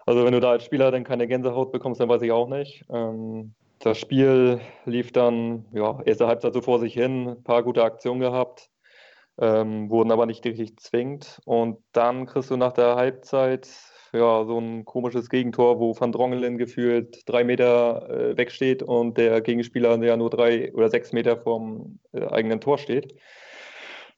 also 0.05 0.25
wenn 0.25 0.33
du 0.33 0.39
da 0.39 0.51
als 0.51 0.63
Spieler 0.65 0.91
dann 0.91 1.03
keine 1.03 1.27
Gänsehaut 1.27 1.71
bekommst, 1.71 1.99
dann 2.01 2.09
weiß 2.09 2.21
ich 2.21 2.31
auch 2.31 2.47
nicht. 2.47 2.85
Ähm, 2.89 3.53
das 3.79 3.97
Spiel 3.99 4.61
lief 4.85 5.11
dann, 5.11 5.65
ja, 5.73 6.01
erste 6.05 6.27
Halbzeit 6.27 6.53
so 6.53 6.61
vor 6.61 6.79
sich 6.79 6.93
hin, 6.93 7.27
ein 7.29 7.43
paar 7.43 7.63
gute 7.63 7.83
Aktionen 7.83 8.21
gehabt. 8.21 8.69
ähm, 9.39 9.89
wurden 9.89 10.11
aber 10.11 10.25
nicht 10.25 10.45
richtig 10.45 10.79
zwingend. 10.79 11.41
Und 11.45 11.79
dann 11.91 12.25
kriegst 12.27 12.51
du 12.51 12.57
nach 12.57 12.73
der 12.73 12.95
Halbzeit 12.95 13.67
ja, 14.13 14.45
so 14.45 14.59
ein 14.59 14.85
komisches 14.85 15.29
Gegentor, 15.29 15.79
wo 15.79 15.99
Van 15.99 16.11
Drongelen 16.11 16.57
gefühlt 16.57 17.27
drei 17.27 17.43
Meter 17.43 18.09
äh, 18.09 18.37
wegsteht 18.37 18.83
und 18.83 19.17
der 19.17 19.41
Gegenspieler 19.41 20.01
ja 20.03 20.15
nur 20.15 20.29
drei 20.29 20.73
oder 20.73 20.89
sechs 20.89 21.11
Meter 21.11 21.37
vom 21.37 21.99
äh, 22.13 22.25
eigenen 22.27 22.61
Tor 22.61 22.77
steht. 22.77 23.15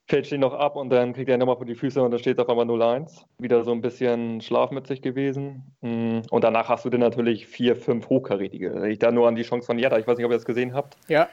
Fällt 0.08 0.32
ihn 0.32 0.42
noch 0.42 0.54
ab 0.54 0.76
und 0.76 0.92
dann 0.92 1.14
kriegt 1.14 1.30
er 1.30 1.38
nochmal 1.38 1.56
vor 1.56 1.66
die 1.66 1.74
Füße 1.74 2.00
und 2.04 2.12
dann 2.12 2.20
steht 2.20 2.38
es 2.38 2.44
auf 2.44 2.48
einmal 2.48 2.68
0-1. 2.68 3.24
Wieder 3.40 3.64
so 3.64 3.72
ein 3.72 3.82
bisschen 3.82 4.40
Schlaf 4.40 4.70
mit 4.70 4.86
sich 4.86 5.02
gewesen. 5.02 5.76
Mm, 5.82 6.20
und 6.30 6.44
danach 6.44 6.70
hast 6.70 6.86
du 6.86 6.92
dann 6.92 7.00
natürlich 7.00 7.48
vier, 7.48 7.76
fünf 7.76 8.08
hochkarätige. 8.08 8.88
Ich 8.88 9.00
da 9.00 9.12
nur 9.12 9.28
an 9.28 9.36
die 9.36 9.42
Chance 9.42 9.66
von 9.66 9.80
Jetta, 9.80 9.98
ich 9.98 10.06
weiß 10.06 10.18
nicht, 10.18 10.26
ob 10.26 10.32
ihr 10.32 10.38
das 10.38 10.46
gesehen 10.46 10.76
habt. 10.76 10.96
Ja. 11.08 11.28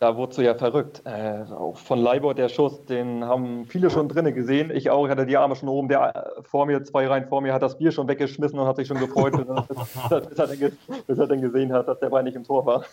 Da 0.00 0.16
wurdest 0.16 0.38
du 0.38 0.42
ja 0.42 0.54
verrückt. 0.54 1.02
Äh, 1.04 1.42
auch 1.52 1.76
von 1.76 1.98
Leibert 1.98 2.38
der 2.38 2.48
Schuss, 2.48 2.84
den 2.84 3.24
haben 3.24 3.66
viele 3.66 3.90
schon 3.90 4.08
drinnen 4.08 4.32
gesehen. 4.32 4.70
Ich 4.70 4.90
auch, 4.90 5.04
ich 5.06 5.10
hatte 5.10 5.26
die 5.26 5.36
Arme 5.36 5.56
schon 5.56 5.68
oben. 5.68 5.88
Der 5.88 6.14
äh, 6.14 6.42
vor 6.42 6.66
mir, 6.66 6.84
zwei 6.84 7.08
Reihen 7.08 7.26
vor 7.26 7.40
mir, 7.40 7.52
hat 7.52 7.62
das 7.62 7.78
Bier 7.78 7.90
schon 7.90 8.06
weggeschmissen 8.06 8.58
und 8.58 8.66
hat 8.66 8.76
sich 8.76 8.86
schon 8.86 9.00
gefreut, 9.00 9.32
bis, 10.28 10.38
er 10.38 10.46
denn, 10.46 10.78
bis 11.06 11.18
er 11.18 11.26
dann 11.26 11.40
gesehen 11.40 11.72
hat, 11.72 11.88
dass 11.88 11.98
der 11.98 12.10
Bein 12.10 12.24
nicht 12.24 12.36
im 12.36 12.44
Tor 12.44 12.64
war. 12.64 12.84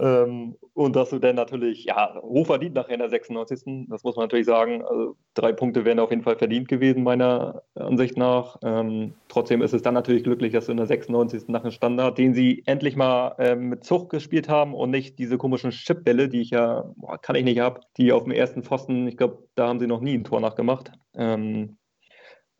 Ähm, 0.00 0.56
und 0.74 0.94
dass 0.94 1.10
du 1.10 1.18
dann 1.18 1.34
natürlich, 1.34 1.84
ja, 1.84 2.14
hoch 2.22 2.46
verdient 2.46 2.76
nachher 2.76 2.94
in 2.94 3.00
der 3.00 3.08
96. 3.08 3.86
Das 3.88 4.04
muss 4.04 4.14
man 4.14 4.24
natürlich 4.24 4.46
sagen. 4.46 4.82
Also, 4.82 5.16
drei 5.34 5.52
Punkte 5.52 5.84
wären 5.84 5.98
auf 5.98 6.10
jeden 6.10 6.22
Fall 6.22 6.36
verdient 6.36 6.68
gewesen, 6.68 7.02
meiner 7.02 7.62
Ansicht 7.74 8.16
nach. 8.16 8.58
Ähm, 8.62 9.14
trotzdem 9.28 9.60
ist 9.60 9.74
es 9.74 9.82
dann 9.82 9.94
natürlich 9.94 10.22
glücklich, 10.22 10.52
dass 10.52 10.66
du 10.66 10.72
in 10.72 10.76
der 10.76 10.86
96. 10.86 11.48
nach 11.48 11.62
dem 11.62 11.72
Standard, 11.72 12.16
den 12.16 12.32
sie 12.32 12.62
endlich 12.66 12.94
mal 12.94 13.34
ähm, 13.38 13.70
mit 13.70 13.84
Zug 13.84 14.08
gespielt 14.08 14.48
haben 14.48 14.72
und 14.72 14.90
nicht 14.90 15.18
diese 15.18 15.36
komischen 15.36 15.72
Chipbälle, 15.72 16.28
die 16.28 16.42
ich 16.42 16.50
ja, 16.50 16.84
boah, 16.96 17.18
kann 17.18 17.34
ich 17.34 17.44
nicht 17.44 17.60
ab, 17.60 17.80
die 17.96 18.12
auf 18.12 18.22
dem 18.22 18.32
ersten 18.32 18.62
Pfosten, 18.62 19.08
ich 19.08 19.16
glaube, 19.16 19.48
da 19.56 19.66
haben 19.66 19.80
sie 19.80 19.88
noch 19.88 20.00
nie 20.00 20.14
ein 20.14 20.24
Tor 20.24 20.40
nachgemacht. 20.40 20.92
Ähm, 21.14 21.76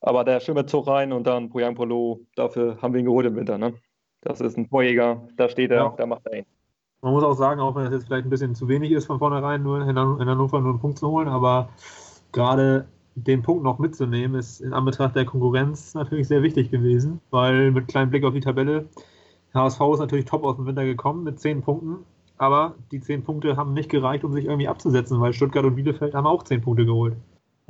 aber 0.01 0.25
der 0.25 0.41
schöne 0.41 0.67
Zug 0.67 0.89
rein 0.89 1.13
und 1.13 1.27
dann 1.27 1.51
Poyang 1.51 1.77
Polo, 1.77 2.27
dafür 2.35 2.81
haben 2.83 2.95
wir 2.95 3.01
ihn 3.01 3.07
geholt 3.07 3.27
im 3.27 3.37
Winter. 3.37 3.59
Ne? 3.59 3.75
Das 4.23 4.41
ist 4.41 4.57
ein 4.57 4.69
Torjäger, 4.69 5.29
da 5.37 5.49
steht 5.49 5.71
er, 5.71 5.77
ja. 5.77 5.95
da 5.97 6.07
macht 6.07 6.27
er 6.27 6.39
ihn. 6.39 6.47
Man 7.01 7.13
muss 7.13 7.23
auch 7.23 7.35
sagen, 7.35 7.61
auch 7.61 7.77
wenn 7.77 7.85
das 7.85 7.93
jetzt 7.93 8.07
vielleicht 8.07 8.27
ein 8.27 8.31
bisschen 8.31 8.55
zu 8.57 8.67
wenig 8.69 8.91
ist, 8.91 9.07
von 9.07 9.21
vornherein 9.21 9.63
nur 9.63 9.81
in 9.81 9.97
Hannover 9.97 10.61
nur 10.61 10.71
einen 10.71 10.81
Punkt 10.81 10.99
zu 10.99 11.09
holen, 11.09 11.29
aber 11.29 11.69
gerade 12.33 12.89
den 13.15 13.43
Punkt 13.43 13.63
noch 13.63 13.79
mitzunehmen, 13.79 14.39
ist 14.39 14.61
in 14.61 14.73
Anbetracht 14.73 15.15
der 15.15 15.25
Konkurrenz 15.25 15.95
natürlich 15.95 16.29
sehr 16.29 16.43
wichtig 16.43 16.71
gewesen, 16.71 17.21
weil 17.31 17.71
mit 17.71 17.89
kleinem 17.89 18.11
Blick 18.11 18.25
auf 18.25 18.35
die 18.35 18.41
Tabelle, 18.41 18.89
HSV 19.55 19.81
ist 19.93 20.01
natürlich 20.01 20.25
top 20.25 20.45
aus 20.45 20.57
dem 20.57 20.67
Winter 20.67 20.85
gekommen 20.85 21.25
mit 21.25 21.39
zehn 21.41 21.63
Punkten, 21.63 22.05
aber 22.37 22.75
die 22.91 23.01
zehn 23.01 23.23
Punkte 23.23 23.57
haben 23.57 23.75
nicht 23.75 23.91
gereicht, 23.91 24.25
um 24.25 24.33
sich 24.33 24.47
irgendwie 24.47 24.69
abzusetzen, 24.69 25.21
weil 25.21 25.33
Stuttgart 25.33 25.65
und 25.65 25.77
Bielefeld 25.77 26.15
haben 26.15 26.27
auch 26.27 26.43
zehn 26.43 26.61
Punkte 26.61 26.85
geholt. 26.85 27.17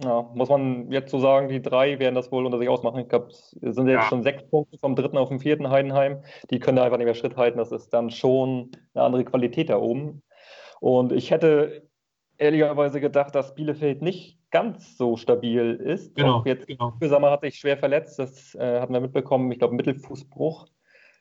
Ja, 0.03 0.31
muss 0.35 0.49
man 0.49 0.93
jetzt 0.93 1.11
so 1.11 1.19
sagen, 1.19 1.49
die 1.49 1.61
drei 1.61 1.99
werden 1.99 2.15
das 2.15 2.31
wohl 2.31 2.47
unter 2.47 2.59
sich 2.59 2.69
ausmachen. 2.69 3.01
Ich 3.01 3.09
glaube, 3.09 3.29
es 3.29 3.51
sind 3.51 3.89
jetzt 3.89 4.03
ja. 4.03 4.09
schon 4.09 4.23
sechs 4.23 4.49
Punkte 4.49 4.79
vom 4.79 4.95
dritten 4.95 5.19
auf 5.19 5.29
dem 5.29 5.41
vierten 5.41 5.71
Heidenheim. 5.71 6.23
Die 6.51 6.61
können 6.61 6.77
da 6.77 6.85
einfach 6.85 6.99
nicht 6.99 7.07
mehr 7.07 7.15
Schritt 7.15 7.37
halten. 7.37 7.59
Das 7.59 7.73
ist 7.73 7.91
dann 7.91 8.11
schon 8.11 8.71
eine 8.95 9.05
andere 9.05 9.25
Qualität 9.25 9.71
da 9.71 9.79
oben. 9.79 10.23
Und 10.81 11.11
ich 11.11 11.33
hätte 11.33 11.89
ehrlicherweise 12.37 13.01
gedacht, 13.01 13.35
dass 13.35 13.57
Bielefeld 13.57 14.01
nicht 14.01 14.39
ganz 14.51 14.97
so 14.97 15.17
stabil 15.17 15.75
ist. 15.75 16.15
Genau. 16.15 16.39
Auch 16.39 16.47
jetzt 16.47 16.69
genau. 16.69 16.95
Sommer 17.01 17.33
hat 17.33 17.41
sich 17.43 17.57
schwer 17.57 17.77
verletzt. 17.77 18.21
Das 18.21 18.55
äh, 18.55 18.81
hatten 18.81 18.93
wir 18.93 19.01
mitbekommen. 19.01 19.51
Ich 19.51 19.59
glaube, 19.59 19.75
Mittelfußbruch. 19.75 20.67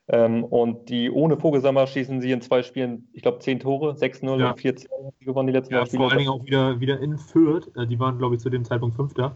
Ähm, 0.09 0.45
und 0.45 0.87
die 0.89 1.11
ohne 1.11 1.37
Vogelsammer 1.37 1.85
schießen 1.85 2.21
sie 2.21 2.31
in 2.31 2.41
zwei 2.41 2.63
Spielen, 2.63 3.09
ich 3.11 3.23
glaube, 3.23 3.39
zehn 3.39 3.59
Tore, 3.59 3.91
6-0 3.91 4.39
ja. 4.39 4.51
und 4.51 4.59
4-2 4.59 4.87
gewonnen 5.19 5.47
die 5.47 5.53
letzten 5.53 5.73
ja, 5.73 5.85
Spiele. 5.85 6.03
Vor 6.03 6.11
allen 6.11 6.19
Dingen 6.19 6.31
auch 6.31 6.45
wieder, 6.45 6.79
wieder 6.79 6.99
in 7.01 7.17
Fürth. 7.17 7.69
Äh, 7.75 7.87
die 7.87 7.99
waren, 7.99 8.17
glaube 8.17 8.35
ich, 8.35 8.41
zu 8.41 8.49
dem 8.49 8.63
Zeitpunkt 8.63 8.95
Fünfter. 8.95 9.35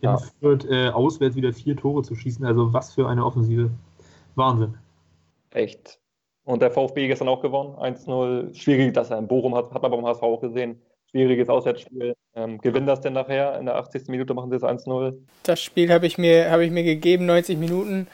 In 0.00 0.10
ja. 0.10 0.18
Fürth 0.40 0.66
äh, 0.70 0.88
auswärts 0.90 1.34
wieder 1.34 1.52
vier 1.52 1.76
Tore 1.76 2.02
zu 2.02 2.14
schießen. 2.14 2.44
Also 2.44 2.72
was 2.72 2.94
für 2.94 3.08
eine 3.08 3.24
Offensive. 3.24 3.70
Wahnsinn. 4.36 4.74
Echt. 5.50 5.98
Und 6.44 6.62
der 6.62 6.70
VfB 6.70 7.08
gestern 7.08 7.28
auch 7.28 7.42
gewonnen. 7.42 7.74
1-0. 7.74 8.54
Schwierig, 8.54 8.94
dass 8.94 9.10
er 9.10 9.18
in 9.18 9.26
Bochum 9.26 9.54
hat, 9.54 9.72
hat 9.72 9.82
man 9.82 9.90
beim 9.90 10.06
HSV 10.06 10.22
auch 10.22 10.40
gesehen. 10.40 10.80
Schwieriges 11.10 11.48
Auswärtsspiel. 11.48 12.14
Ähm, 12.36 12.58
gewinnen 12.58 12.86
das 12.86 13.00
denn 13.00 13.14
nachher? 13.14 13.58
In 13.58 13.66
der 13.66 13.76
80. 13.76 14.08
Minute 14.08 14.34
machen 14.34 14.50
sie 14.50 14.56
es 14.56 14.62
1-0. 14.62 15.14
Das 15.44 15.60
Spiel 15.60 15.92
habe 15.92 16.06
ich, 16.06 16.18
mir, 16.18 16.50
hab 16.50 16.60
ich 16.60 16.70
mir 16.70 16.84
gegeben, 16.84 17.26
90 17.26 17.58
Minuten. 17.58 18.06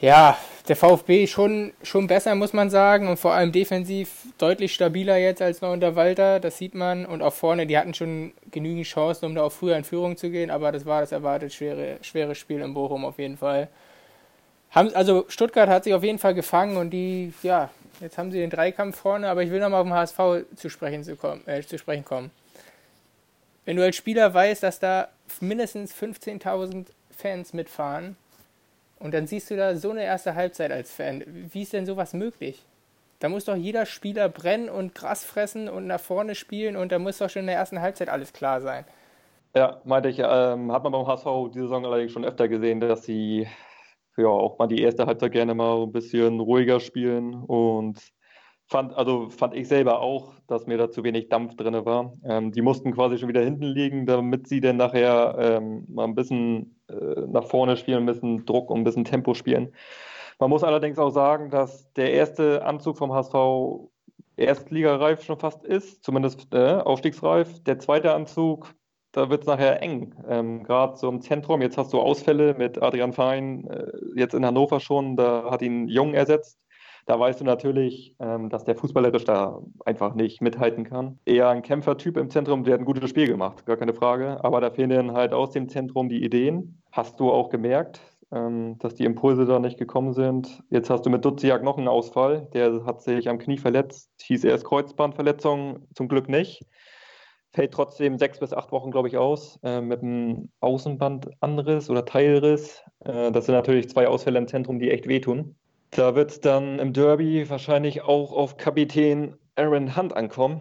Ja, 0.00 0.36
der 0.68 0.76
VfB 0.76 1.26
schon, 1.26 1.72
schon 1.82 2.06
besser, 2.06 2.34
muss 2.34 2.52
man 2.52 2.68
sagen. 2.68 3.08
Und 3.08 3.18
vor 3.18 3.32
allem 3.32 3.52
defensiv 3.52 4.26
deutlich 4.36 4.74
stabiler 4.74 5.16
jetzt 5.16 5.40
als 5.40 5.62
noch 5.62 5.72
unter 5.72 5.96
Walter. 5.96 6.38
Das 6.38 6.58
sieht 6.58 6.74
man. 6.74 7.06
Und 7.06 7.22
auch 7.22 7.32
vorne, 7.32 7.66
die 7.66 7.78
hatten 7.78 7.94
schon 7.94 8.32
genügend 8.50 8.86
Chancen, 8.86 9.26
um 9.26 9.34
da 9.34 9.42
auch 9.42 9.52
früher 9.52 9.76
in 9.76 9.84
Führung 9.84 10.16
zu 10.16 10.30
gehen. 10.30 10.50
Aber 10.50 10.70
das 10.72 10.84
war 10.84 11.00
das 11.00 11.12
erwartet 11.12 11.54
schwere, 11.54 11.98
schwere 12.02 12.34
Spiel 12.34 12.60
in 12.60 12.74
Bochum 12.74 13.04
auf 13.04 13.18
jeden 13.18 13.38
Fall. 13.38 13.68
Haben, 14.70 14.94
also 14.94 15.24
Stuttgart 15.28 15.68
hat 15.68 15.84
sich 15.84 15.94
auf 15.94 16.02
jeden 16.02 16.18
Fall 16.18 16.34
gefangen 16.34 16.76
und 16.76 16.90
die, 16.90 17.32
ja, 17.42 17.70
jetzt 18.00 18.18
haben 18.18 18.30
sie 18.30 18.38
den 18.38 18.50
Dreikampf 18.50 18.98
vorne. 18.98 19.30
Aber 19.30 19.42
ich 19.42 19.50
will 19.50 19.60
nochmal 19.60 19.80
auf 19.80 19.86
den 19.86 19.94
HSV 19.94 20.46
zu 20.56 20.68
sprechen, 20.68 21.04
zu, 21.04 21.16
kommen, 21.16 21.46
äh, 21.46 21.62
zu 21.62 21.78
sprechen 21.78 22.04
kommen. 22.04 22.30
Wenn 23.64 23.76
du 23.76 23.82
als 23.82 23.96
Spieler 23.96 24.32
weißt, 24.32 24.62
dass 24.62 24.78
da 24.78 25.08
mindestens 25.40 25.94
15.000 25.94 26.86
Fans 27.16 27.54
mitfahren, 27.54 28.16
und 28.98 29.14
dann 29.14 29.26
siehst 29.26 29.50
du 29.50 29.56
da 29.56 29.76
so 29.76 29.90
eine 29.90 30.04
erste 30.04 30.34
Halbzeit 30.34 30.72
als 30.72 30.92
Fan. 30.92 31.22
Wie 31.26 31.62
ist 31.62 31.72
denn 31.72 31.86
sowas 31.86 32.14
möglich? 32.14 32.64
Da 33.18 33.28
muss 33.28 33.44
doch 33.46 33.56
jeder 33.56 33.86
Spieler 33.86 34.28
brennen 34.28 34.68
und 34.68 34.94
Gras 34.94 35.24
fressen 35.24 35.68
und 35.68 35.86
nach 35.86 36.00
vorne 36.00 36.34
spielen 36.34 36.76
und 36.76 36.92
da 36.92 36.98
muss 36.98 37.18
doch 37.18 37.30
schon 37.30 37.40
in 37.40 37.46
der 37.46 37.56
ersten 37.56 37.80
Halbzeit 37.80 38.08
alles 38.08 38.32
klar 38.32 38.60
sein. 38.60 38.84
Ja, 39.54 39.80
meinte 39.84 40.10
ich, 40.10 40.18
ähm, 40.18 40.70
hat 40.70 40.82
man 40.82 40.92
beim 40.92 41.06
HSV 41.06 41.50
diese 41.52 41.64
Saison 41.64 41.86
allerdings 41.86 42.12
schon 42.12 42.26
öfter 42.26 42.46
gesehen, 42.46 42.80
dass 42.80 43.04
sie 43.04 43.46
ja 44.18 44.28
auch 44.28 44.58
mal 44.58 44.66
die 44.66 44.82
erste 44.82 45.06
Halbzeit 45.06 45.32
gerne 45.32 45.54
mal 45.54 45.82
ein 45.82 45.92
bisschen 45.92 46.40
ruhiger 46.40 46.78
spielen 46.78 47.34
und 47.34 47.98
fand, 48.66 48.94
also 48.96 49.30
fand 49.30 49.54
ich 49.54 49.68
selber 49.68 50.00
auch, 50.00 50.34
dass 50.46 50.66
mir 50.66 50.76
da 50.76 50.90
zu 50.90 51.04
wenig 51.04 51.28
Dampf 51.28 51.56
drin 51.56 51.84
war. 51.84 52.12
Ähm, 52.24 52.52
die 52.52 52.62
mussten 52.62 52.92
quasi 52.92 53.18
schon 53.18 53.28
wieder 53.28 53.42
hinten 53.42 53.64
liegen, 53.64 54.06
damit 54.06 54.48
sie 54.48 54.60
dann 54.60 54.76
nachher 54.76 55.36
ähm, 55.38 55.84
mal 55.88 56.04
ein 56.04 56.14
bisschen 56.14 56.78
äh, 56.88 57.20
nach 57.28 57.44
vorne 57.44 57.76
spielen, 57.76 58.02
ein 58.02 58.06
bisschen 58.06 58.44
Druck 58.44 58.70
und 58.70 58.80
ein 58.80 58.84
bisschen 58.84 59.04
Tempo 59.04 59.34
spielen. 59.34 59.72
Man 60.38 60.50
muss 60.50 60.64
allerdings 60.64 60.98
auch 60.98 61.10
sagen, 61.10 61.50
dass 61.50 61.92
der 61.94 62.12
erste 62.12 62.64
Anzug 62.64 62.98
vom 62.98 63.12
HSV 63.12 63.88
erstligareif 64.36 65.22
schon 65.22 65.38
fast 65.38 65.64
ist, 65.64 66.04
zumindest 66.04 66.52
äh, 66.52 66.74
aufstiegsreif. 66.74 67.62
Der 67.62 67.78
zweite 67.78 68.12
Anzug, 68.12 68.74
da 69.12 69.30
wird 69.30 69.42
es 69.42 69.46
nachher 69.46 69.82
eng. 69.82 70.14
Ähm, 70.28 70.62
Gerade 70.62 70.96
so 70.96 71.08
im 71.08 71.22
Zentrum, 71.22 71.62
jetzt 71.62 71.78
hast 71.78 71.92
du 71.94 72.00
Ausfälle 72.00 72.54
mit 72.54 72.82
Adrian 72.82 73.14
Fein, 73.14 73.66
äh, 73.70 73.92
jetzt 74.14 74.34
in 74.34 74.44
Hannover 74.44 74.80
schon, 74.80 75.16
da 75.16 75.50
hat 75.50 75.62
ihn 75.62 75.88
Jung 75.88 76.12
ersetzt 76.12 76.58
da 77.06 77.18
weißt 77.18 77.40
du 77.40 77.44
natürlich, 77.44 78.14
ähm, 78.18 78.50
dass 78.50 78.64
der 78.64 78.76
fußballerisch 78.76 79.24
da 79.24 79.60
einfach 79.84 80.14
nicht 80.14 80.42
mithalten 80.42 80.84
kann. 80.84 81.18
Eher 81.24 81.48
ein 81.48 81.62
Kämpfertyp 81.62 82.16
im 82.16 82.30
Zentrum, 82.30 82.64
der 82.64 82.74
hat 82.74 82.80
ein 82.80 82.84
gutes 82.84 83.08
Spiel 83.08 83.28
gemacht, 83.28 83.64
gar 83.64 83.76
keine 83.76 83.94
Frage. 83.94 84.44
Aber 84.44 84.60
da 84.60 84.70
fehlen 84.70 84.90
dann 84.90 85.12
halt 85.12 85.32
aus 85.32 85.50
dem 85.50 85.68
Zentrum 85.68 86.08
die 86.08 86.24
Ideen. 86.24 86.82
Hast 86.90 87.20
du 87.20 87.30
auch 87.30 87.48
gemerkt, 87.48 88.00
ähm, 88.32 88.76
dass 88.80 88.96
die 88.96 89.04
Impulse 89.04 89.46
da 89.46 89.60
nicht 89.60 89.78
gekommen 89.78 90.12
sind. 90.12 90.62
Jetzt 90.68 90.90
hast 90.90 91.06
du 91.06 91.10
mit 91.10 91.24
Duziak 91.24 91.62
noch 91.62 91.78
einen 91.78 91.88
Ausfall. 91.88 92.48
Der 92.52 92.84
hat 92.84 93.02
sich 93.02 93.28
am 93.28 93.38
Knie 93.38 93.58
verletzt, 93.58 94.10
hieß 94.22 94.42
erst 94.44 94.64
Kreuzbandverletzung, 94.64 95.86
zum 95.94 96.08
Glück 96.08 96.28
nicht 96.28 96.64
fällt 97.56 97.72
trotzdem 97.72 98.18
sechs 98.18 98.38
bis 98.38 98.52
acht 98.52 98.70
Wochen, 98.70 98.90
glaube 98.90 99.08
ich, 99.08 99.16
aus, 99.16 99.58
äh, 99.62 99.80
mit 99.80 100.02
einem 100.02 100.50
Außenbandanriss 100.60 101.88
oder 101.88 102.04
Teilriss. 102.04 102.82
Äh, 103.00 103.32
das 103.32 103.46
sind 103.46 103.54
natürlich 103.54 103.88
zwei 103.88 104.08
Ausfälle 104.08 104.38
im 104.38 104.46
Zentrum, 104.46 104.78
die 104.78 104.90
echt 104.90 105.08
wehtun. 105.08 105.56
Da 105.96 106.14
wird 106.14 106.30
es 106.30 106.40
dann 106.42 106.78
im 106.78 106.92
Derby 106.92 107.48
wahrscheinlich 107.48 108.02
auch 108.02 108.30
auf 108.30 108.58
Kapitän 108.58 109.34
Aaron 109.56 109.96
Hunt 109.96 110.14
ankommen. 110.14 110.60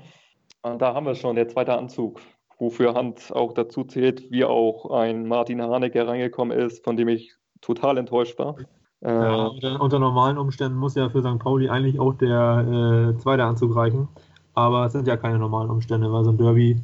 Und 0.61 0.81
da 0.81 0.93
haben 0.93 1.05
wir 1.05 1.15
schon 1.15 1.35
der 1.35 1.49
zweite 1.49 1.77
Anzug, 1.77 2.21
wofür 2.57 2.93
Hunt 2.93 3.33
auch 3.33 3.51
dazu 3.51 3.83
zählt, 3.83 4.31
wie 4.31 4.45
auch 4.45 4.89
ein 4.91 5.27
Martin 5.27 5.61
Haneke 5.61 6.07
reingekommen 6.07 6.57
ist, 6.57 6.85
von 6.85 6.95
dem 6.95 7.09
ich 7.09 7.35
total 7.59 7.97
enttäuscht 7.97 8.39
war. 8.39 8.55
Ja, 9.01 9.47
unter, 9.47 9.81
unter, 9.81 9.99
normalen 9.99 10.37
Umständen 10.37 10.77
muss 10.77 10.95
ja 10.95 11.09
für 11.09 11.19
St. 11.19 11.37
Pauli 11.37 11.67
eigentlich 11.67 11.99
auch 11.99 12.13
der 12.13 13.13
äh, 13.13 13.17
zweite 13.19 13.43
Anzug 13.43 13.75
reichen. 13.75 14.07
Aber 14.53 14.85
es 14.85 14.93
sind 14.93 15.05
ja 15.05 15.17
keine 15.17 15.37
normalen 15.37 15.69
Umstände, 15.69 16.13
weil 16.13 16.23
so 16.23 16.31
ein 16.31 16.37
Derby, 16.37 16.77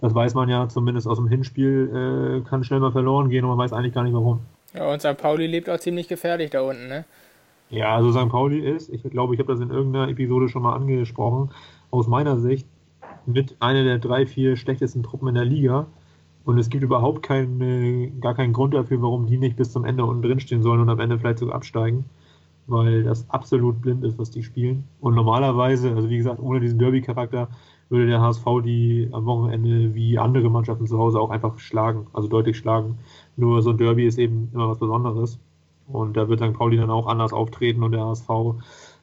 das 0.00 0.14
weiß 0.14 0.32
man 0.32 0.48
ja 0.48 0.66
zumindest 0.66 1.06
aus 1.06 1.18
dem 1.18 1.28
Hinspiel, 1.28 2.40
äh, 2.42 2.48
kann 2.48 2.64
schnell 2.64 2.80
mal 2.80 2.90
verloren 2.90 3.28
gehen 3.28 3.44
und 3.44 3.50
man 3.50 3.58
weiß 3.58 3.74
eigentlich 3.74 3.92
gar 3.92 4.02
nicht 4.02 4.14
warum. 4.14 4.40
Ja, 4.72 4.90
und 4.90 5.02
St. 5.02 5.18
Pauli 5.18 5.46
lebt 5.46 5.68
auch 5.68 5.78
ziemlich 5.78 6.08
gefährlich 6.08 6.50
da 6.50 6.62
unten, 6.62 6.88
ne? 6.88 7.04
Ja, 7.72 7.96
also 7.96 8.12
St. 8.12 8.28
Pauli 8.28 8.58
ist, 8.58 8.90
ich 8.90 9.02
glaube, 9.02 9.32
ich 9.32 9.40
habe 9.40 9.50
das 9.50 9.60
in 9.62 9.70
irgendeiner 9.70 10.10
Episode 10.10 10.50
schon 10.50 10.62
mal 10.62 10.74
angesprochen, 10.74 11.50
aus 11.90 12.06
meiner 12.06 12.36
Sicht 12.38 12.66
mit 13.24 13.56
einer 13.60 13.82
der 13.82 13.98
drei, 13.98 14.26
vier 14.26 14.56
schlechtesten 14.56 15.02
Truppen 15.02 15.28
in 15.28 15.36
der 15.36 15.46
Liga. 15.46 15.86
Und 16.44 16.58
es 16.58 16.68
gibt 16.68 16.84
überhaupt 16.84 17.22
keine, 17.22 18.10
gar 18.20 18.34
keinen 18.34 18.52
Grund 18.52 18.74
dafür, 18.74 19.00
warum 19.00 19.26
die 19.26 19.38
nicht 19.38 19.56
bis 19.56 19.72
zum 19.72 19.86
Ende 19.86 20.04
unten 20.04 20.20
drin 20.20 20.38
stehen 20.40 20.62
sollen 20.62 20.80
und 20.80 20.90
am 20.90 21.00
Ende 21.00 21.18
vielleicht 21.18 21.38
sogar 21.38 21.54
absteigen, 21.54 22.04
weil 22.66 23.04
das 23.04 23.30
absolut 23.30 23.80
blind 23.80 24.04
ist, 24.04 24.18
was 24.18 24.30
die 24.30 24.42
spielen. 24.42 24.84
Und 25.00 25.14
normalerweise, 25.14 25.94
also 25.94 26.10
wie 26.10 26.18
gesagt, 26.18 26.40
ohne 26.42 26.60
diesen 26.60 26.78
Derby-Charakter, 26.78 27.48
würde 27.88 28.06
der 28.06 28.20
HSV 28.20 28.44
die 28.62 29.08
am 29.12 29.24
Wochenende 29.24 29.94
wie 29.94 30.18
andere 30.18 30.50
Mannschaften 30.50 30.86
zu 30.86 30.98
Hause 30.98 31.18
auch 31.20 31.30
einfach 31.30 31.58
schlagen, 31.58 32.06
also 32.12 32.28
deutlich 32.28 32.58
schlagen. 32.58 32.98
Nur 33.36 33.62
so 33.62 33.70
ein 33.70 33.78
Derby 33.78 34.04
ist 34.06 34.18
eben 34.18 34.50
immer 34.52 34.68
was 34.68 34.78
Besonderes. 34.78 35.38
Und 35.86 36.16
da 36.16 36.28
wird 36.28 36.40
St. 36.40 36.52
Pauli 36.52 36.76
dann 36.76 36.90
auch 36.90 37.06
anders 37.06 37.32
auftreten 37.32 37.82
und 37.82 37.92
der 37.92 38.04
HSV 38.04 38.28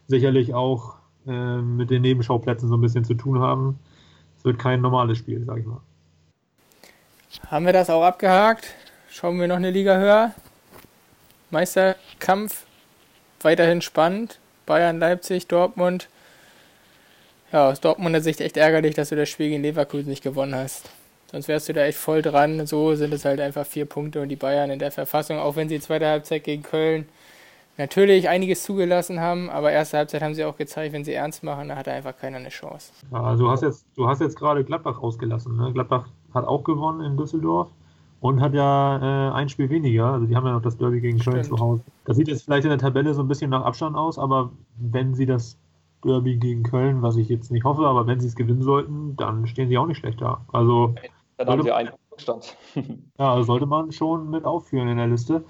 sicherlich 0.08 0.54
auch 0.54 0.96
äh, 1.28 1.58
mit 1.62 1.90
den 1.90 2.02
Nebenschauplätzen 2.02 2.70
so 2.70 2.76
ein 2.76 2.82
bisschen 2.82 3.06
zu 3.06 3.14
tun 3.14 3.40
haben. 3.40 3.80
Es 4.38 4.46
wird 4.46 4.58
kein 4.58 4.82
normales 4.82 5.18
Spiel, 5.18 5.44
sag 5.46 5.60
ich 5.60 5.66
mal. 5.66 5.82
Haben 7.48 7.66
wir 7.66 7.74
das 7.74 7.90
auch 7.90 8.04
abgehakt? 8.04 8.74
Schauen 9.10 9.40
wir 9.40 9.48
noch 9.48 9.58
eine 9.58 9.72
Liga 9.72 9.98
höher. 9.98 10.34
Meisterkampf 11.52 12.66
weiterhin 13.42 13.82
spannend. 13.82 14.40
Bayern, 14.66 15.00
Leipzig, 15.00 15.48
Dortmund. 15.48 16.10
Ja, 17.52 17.70
aus 17.70 17.82
Dortmunder 17.82 18.22
Sicht 18.22 18.42
echt 18.42 18.58
ärgerlich, 18.58 18.94
dass 18.94 19.10
du 19.10 19.16
das 19.16 19.30
Spiel 19.30 19.50
gegen 19.50 19.64
Leverkusen 19.64 20.10
nicht 20.10 20.24
gewonnen 20.24 20.54
hast. 20.54 20.90
Sonst 21.32 21.48
wärst 21.48 21.70
du 21.70 21.74
da 21.74 21.86
echt 21.86 21.98
voll 21.98 22.22
dran. 22.22 22.66
So 22.66 22.96
sind 22.96 23.14
es 23.14 23.26
halt 23.26 23.40
einfach 23.40 23.66
vier 23.66 23.86
Punkte 23.86 24.22
und 24.22 24.30
die 24.30 24.36
Bayern 24.36 24.72
in 24.72 24.80
der 24.80 24.92
Verfassung, 24.92 25.38
auch 25.38 25.56
wenn 25.56 25.70
sie 25.70 25.80
zweite 25.80 26.08
Halbzeit 26.08 26.44
gegen 26.44 26.64
Köln 26.64 27.06
natürlich 27.80 28.28
einiges 28.28 28.64
zugelassen 28.64 29.20
haben, 29.22 29.50
aber 29.50 29.72
erste 29.72 29.98
Halbzeit 29.98 30.22
haben 30.22 30.36
sie 30.36 30.44
auch 30.44 30.58
gezeigt, 30.58 30.94
wenn 30.94 31.06
sie 31.06 31.14
ernst 31.14 31.44
machen, 31.44 31.70
da 31.70 31.78
hat 31.78 31.88
einfach 31.88 32.16
keiner 32.16 32.38
eine 32.38 32.50
Chance. 32.50 32.92
Ja, 33.10 33.24
also 33.24 33.46
du 33.46 33.50
hast 33.50 33.64
jetzt, 33.64 33.86
du 33.96 34.08
hast 34.08 34.20
jetzt 34.20 34.38
gerade 34.38 34.64
Gladbach 34.64 35.02
ausgelassen. 35.02 35.56
Ne? 35.56 35.72
Gladbach 35.72 36.06
hat 36.34 36.46
auch 36.46 36.64
gewonnen 36.64 37.02
in 37.02 37.18
Düsseldorf 37.18 37.70
und 38.20 38.42
hat 38.42 38.54
ja 38.54 39.30
äh, 39.30 39.34
ein 39.34 39.48
Spiel 39.48 39.70
weniger. 39.70 40.12
Also 40.12 40.26
die 40.26 40.36
haben 40.36 40.46
ja 40.46 40.52
noch 40.52 40.62
das 40.62 40.78
Derby 40.78 41.00
gegen 41.00 41.20
Köln 41.20 41.44
zu 41.44 41.58
Hause. 41.58 41.82
Das 42.04 42.18
sieht 42.18 42.28
jetzt 42.28 42.44
vielleicht 42.44 42.66
in 42.66 42.70
der 42.70 42.80
Tabelle 42.80 43.14
so 43.14 43.22
ein 43.22 43.30
bisschen 43.30 43.50
nach 43.50 43.64
Abstand 43.64 43.96
aus, 43.96 44.20
aber 44.20 44.52
wenn 44.78 45.16
sie 45.16 45.26
das 45.26 45.58
Derby 46.04 46.36
gegen 46.36 46.64
Köln, 46.64 47.02
was 47.02 47.16
ich 47.16 47.30
jetzt 47.30 47.50
nicht 47.50 47.64
hoffe, 47.64 47.88
aber 47.88 48.08
wenn 48.08 48.20
sie 48.20 48.28
es 48.28 48.36
gewinnen 48.36 48.62
sollten, 48.62 49.16
dann 49.16 49.48
stehen 49.48 49.70
sie 49.70 49.78
auch 49.78 49.88
nicht 49.88 49.98
schlecht 49.98 50.22
da. 50.22 50.42
Also 50.52 50.96
dann 51.46 51.50
haben 51.50 51.64
sie 51.64 51.72
einen 51.72 51.92
Rückstand. 52.12 52.58
ja, 52.76 53.34
also 53.34 53.44
sollte 53.44 53.66
man 53.66 53.92
schon 53.92 54.30
mit 54.30 54.46
aufführen 54.46 54.90
in 54.90 54.98
der 54.98 55.08
Liste. 55.08 55.44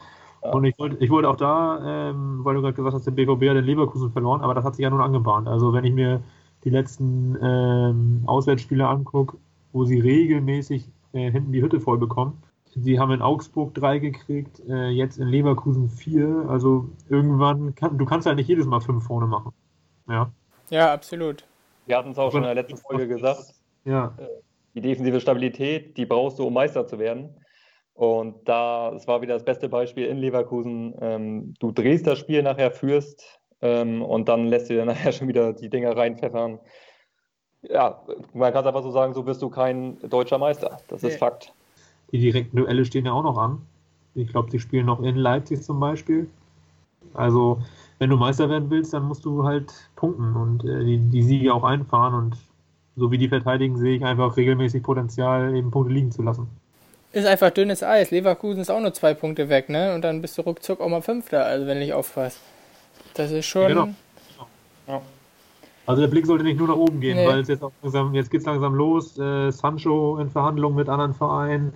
Ja. 0.44 0.52
Und 0.52 0.64
ich 0.66 0.78
wollte, 0.78 0.98
ich 1.04 1.10
wollte 1.10 1.30
auch 1.30 1.36
da, 1.36 2.10
ähm, 2.10 2.46
weil 2.46 2.56
du 2.56 2.62
gerade 2.62 2.76
gesagt 2.76 2.96
hast, 2.96 3.06
der 3.06 3.12
BVB 3.12 3.50
hat 3.50 3.58
den 3.58 3.66
Leverkusen 3.66 4.12
verloren, 4.12 4.42
aber 4.42 4.54
das 4.54 4.64
hat 4.64 4.76
sich 4.76 4.84
ja 4.84 4.90
nun 4.90 5.02
angebahnt. 5.02 5.48
Also 5.48 5.74
wenn 5.74 5.84
ich 5.84 5.94
mir 5.94 6.22
die 6.64 6.70
letzten 6.70 7.38
ähm, 7.42 8.24
Auswärtsspiele 8.26 8.88
angucke, 8.88 9.38
wo 9.72 9.86
sie 9.86 10.00
regelmäßig 10.00 10.86
äh, 11.14 11.32
hinten 11.32 11.52
die 11.52 11.62
Hütte 11.62 11.80
voll 11.80 11.98
bekommen. 11.98 12.42
Sie 12.76 13.00
haben 13.00 13.12
in 13.12 13.22
Augsburg 13.22 13.74
drei 13.74 13.98
gekriegt, 13.98 14.62
äh, 14.70 14.90
jetzt 14.90 15.18
in 15.18 15.28
Leverkusen 15.28 15.90
vier. 15.90 16.46
Also 16.48 16.88
irgendwann, 17.10 17.74
kann, 17.76 17.98
du 17.98 18.06
kannst 18.06 18.28
halt 18.28 18.38
nicht 18.38 18.48
jedes 18.48 18.68
Mal 18.68 18.80
fünf 18.80 19.06
vorne 19.06 19.28
machen. 19.28 19.54
Ja, 20.08 20.32
ja 20.70 20.94
absolut. 20.94 21.46
Wir 21.88 21.98
hatten 21.98 22.12
es 22.12 22.20
auch 22.20 22.32
schon 22.32 22.44
in 22.44 22.56
der 22.56 22.56
letzten 22.56 22.78
Folge 22.78 23.08
gesagt. 23.08 23.56
Ja. 23.86 24.14
Die 24.76 24.82
defensive 24.82 25.20
Stabilität, 25.20 25.98
die 25.98 26.06
brauchst 26.06 26.40
du, 26.40 26.48
um 26.48 26.54
Meister 26.54 26.86
zu 26.86 27.00
werden. 27.00 27.36
Und 27.94 28.48
da, 28.48 28.94
es 28.96 29.08
war 29.08 29.22
wieder 29.22 29.34
das 29.34 29.44
beste 29.44 29.68
Beispiel 29.68 30.06
in 30.06 30.18
Leverkusen. 30.18 30.96
Ähm, 31.02 31.54
du 31.60 31.72
drehst 31.72 32.08
das 32.08 32.20
Spiel 32.20 32.42
nachher, 32.44 32.72
führst 32.72 33.40
ähm, 33.62 34.02
und 34.02 34.30
dann 34.30 34.48
lässt 34.48 34.70
du 34.70 34.76
dir 34.76 34.86
nachher 34.86 35.12
schon 35.12 35.28
wieder 35.28 35.54
die 35.54 35.70
Dinger 35.70 35.98
reinpfeffern. 35.98 36.60
Ja, 37.64 38.02
man 38.34 38.54
kann 38.54 38.62
es 38.62 38.68
einfach 38.68 38.84
so 38.84 38.92
sagen, 38.92 39.14
so 39.14 39.24
bist 39.24 39.42
du 39.42 39.50
kein 39.50 40.00
deutscher 40.10 40.38
Meister. 40.38 40.78
Das 40.88 41.02
nee. 41.02 41.10
ist 41.10 41.18
Fakt. 41.18 41.54
Die 42.12 42.20
direkten 42.20 42.56
Duelle 42.56 42.86
stehen 42.86 43.06
ja 43.06 43.12
auch 43.12 43.24
noch 43.24 43.38
an. 43.38 43.62
Ich 44.16 44.30
glaube, 44.30 44.50
sie 44.50 44.60
spielen 44.60 44.86
noch 44.86 45.02
in 45.02 45.16
Leipzig 45.16 45.62
zum 45.62 45.80
Beispiel. 45.80 46.30
Also, 47.14 47.62
wenn 48.00 48.10
du 48.10 48.16
Meister 48.16 48.50
werden 48.50 48.70
willst, 48.70 48.94
dann 48.94 49.04
musst 49.04 49.26
du 49.26 49.44
halt 49.44 49.74
punkten 49.96 50.36
und 50.36 50.64
äh, 50.64 50.86
die, 50.86 50.98
die 50.98 51.22
Siege 51.22 51.54
auch 51.54 51.64
einfahren. 51.64 52.14
Und 52.14 52.38
so 53.00 53.12
wie 53.12 53.18
die 53.18 53.30
verteidigen, 53.30 53.78
sehe 53.78 53.96
ich 53.96 54.06
einfach 54.06 54.38
regelmäßig 54.38 54.84
Potenzial, 54.84 55.56
eben 55.56 55.72
Punkte 55.72 55.94
liegen 55.94 56.12
zu 56.12 56.22
lassen. 56.22 56.48
Ist 57.12 57.26
einfach 57.26 57.50
dünnes 57.50 57.82
Eis. 57.82 58.12
Leverkusen 58.12 58.62
ist 58.62 58.70
auch 58.70 58.80
nur 58.80 58.94
zwei 58.94 59.16
Punkte 59.16 59.50
weg, 59.50 59.70
ne? 59.70 59.96
Und 59.96 60.04
dann 60.04 60.22
bist 60.22 60.38
du 60.38 60.44
ruckzuck 60.44 60.80
auch 60.80 60.90
mal 60.90 61.02
Fünfter, 61.02 61.46
also 61.46 61.66
wenn 61.66 61.80
du 61.80 61.86
nicht 61.86 61.94
aufpasst. 61.94 62.40
Das 63.16 63.32
ist 63.32 63.46
schon. 63.46 63.68
Genau. 63.68 63.90
Ja. 64.88 65.02
Also 65.88 66.04
der 66.04 66.08
Blick 66.08 66.28
sollte 66.28 66.44
nicht 66.44 66.60
nur 66.60 66.68
nach 66.68 66.76
oben 66.76 67.00
gehen, 67.00 67.18
nee. 67.18 67.28
weil 67.28 67.40
es 67.40 67.48
jetzt 67.48 67.64
auch 67.64 67.72
langsam, 67.82 68.14
jetzt 68.14 68.30
geht 68.30 68.42
es 68.42 68.46
langsam 68.46 68.76
los. 68.76 69.18
Äh, 69.18 69.50
Sancho 69.52 70.20
in 70.20 70.30
Verhandlungen 70.30 70.76
mit 70.76 70.88
anderen 70.88 71.16
Vereinen. 71.16 71.74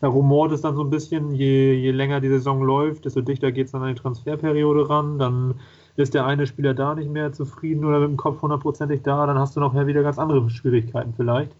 Da 0.00 0.06
rumort 0.06 0.52
es 0.52 0.60
dann 0.60 0.76
so 0.76 0.84
ein 0.84 0.90
bisschen, 0.90 1.34
je, 1.34 1.72
je 1.72 1.90
länger 1.90 2.20
die 2.20 2.28
Saison 2.28 2.62
läuft, 2.62 3.06
desto 3.06 3.22
dichter 3.22 3.50
geht 3.50 3.66
es 3.66 3.72
dann 3.72 3.82
an 3.82 3.92
die 3.92 4.00
Transferperiode 4.00 4.88
ran. 4.88 5.18
Dann 5.18 5.54
ist 5.96 6.14
der 6.14 6.26
eine 6.26 6.46
Spieler 6.46 6.74
da 6.74 6.94
nicht 6.94 7.10
mehr 7.10 7.32
zufrieden 7.32 7.84
oder 7.84 8.00
mit 8.00 8.10
dem 8.10 8.16
Kopf 8.16 8.42
hundertprozentig 8.42 9.02
da, 9.02 9.26
dann 9.26 9.38
hast 9.38 9.56
du 9.56 9.60
noch 9.60 9.74
wieder 9.74 10.02
ganz 10.02 10.18
andere 10.18 10.48
Schwierigkeiten 10.50 11.14
vielleicht. 11.16 11.52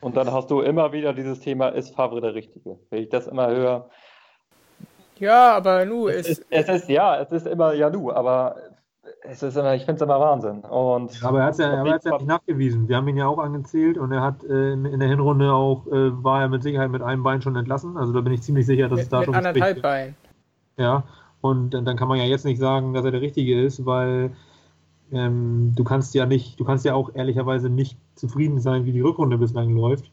Und 0.00 0.16
dann 0.16 0.32
hast 0.32 0.50
du 0.50 0.60
immer 0.60 0.92
wieder 0.92 1.12
dieses 1.12 1.40
Thema, 1.40 1.68
ist 1.68 1.94
Favre 1.94 2.20
der 2.20 2.34
Richtige? 2.34 2.78
Wenn 2.90 3.02
ich 3.02 3.08
das 3.08 3.26
immer 3.26 3.48
höre. 3.48 3.88
Ja, 5.18 5.56
aber 5.56 5.86
nu 5.86 6.08
es 6.08 6.28
ist, 6.28 6.46
es 6.50 6.68
ist 6.68 6.88
ja, 6.88 7.20
es 7.20 7.32
ist 7.32 7.46
immer 7.46 7.72
ja 7.72 7.88
nu, 7.88 8.12
aber 8.12 8.56
es 9.22 9.42
ist 9.42 9.56
immer, 9.56 9.74
ich 9.74 9.84
finde 9.84 9.96
es 9.96 10.02
immer 10.02 10.20
Wahnsinn. 10.20 10.60
Und 10.60 11.24
aber 11.24 11.40
er 11.40 11.46
hat 11.46 11.52
es 11.52 11.58
ja, 11.58 11.82
ja 11.82 11.82
nicht 11.82 12.26
nachgewiesen. 12.26 12.88
Wir 12.88 12.96
haben 12.96 13.08
ihn 13.08 13.16
ja 13.16 13.26
auch 13.26 13.38
angezählt 13.38 13.98
und 13.98 14.12
er 14.12 14.20
hat 14.20 14.44
äh, 14.44 14.72
in 14.72 15.00
der 15.00 15.08
Hinrunde 15.08 15.52
auch, 15.52 15.86
äh, 15.86 16.22
war 16.22 16.42
er 16.42 16.48
mit 16.48 16.62
Sicherheit 16.62 16.90
mit 16.90 17.02
einem 17.02 17.22
Bein 17.22 17.40
schon 17.40 17.56
entlassen. 17.56 17.96
Also 17.96 18.12
da 18.12 18.20
bin 18.20 18.32
ich 18.32 18.42
ziemlich 18.42 18.66
sicher, 18.66 18.88
dass 18.88 18.98
mit, 18.98 19.04
es 19.04 19.08
da 19.08 19.18
mit 19.18 19.26
schon. 19.26 19.34
Anderthalb 19.34 19.82
Bein. 19.82 20.14
Ja, 20.76 21.04
und 21.40 21.70
dann 21.70 21.96
kann 21.96 22.08
man 22.08 22.18
ja 22.18 22.24
jetzt 22.24 22.44
nicht 22.44 22.58
sagen, 22.58 22.94
dass 22.94 23.04
er 23.04 23.10
der 23.10 23.20
Richtige 23.20 23.60
ist, 23.62 23.84
weil 23.86 24.30
ähm, 25.12 25.72
du 25.76 25.84
kannst 25.84 26.14
ja 26.14 26.26
nicht, 26.26 26.58
du 26.58 26.64
kannst 26.64 26.84
ja 26.84 26.94
auch 26.94 27.14
ehrlicherweise 27.14 27.70
nicht 27.70 27.96
zufrieden 28.14 28.60
sein, 28.60 28.84
wie 28.84 28.92
die 28.92 29.00
Rückrunde 29.00 29.38
bislang 29.38 29.74
läuft, 29.74 30.10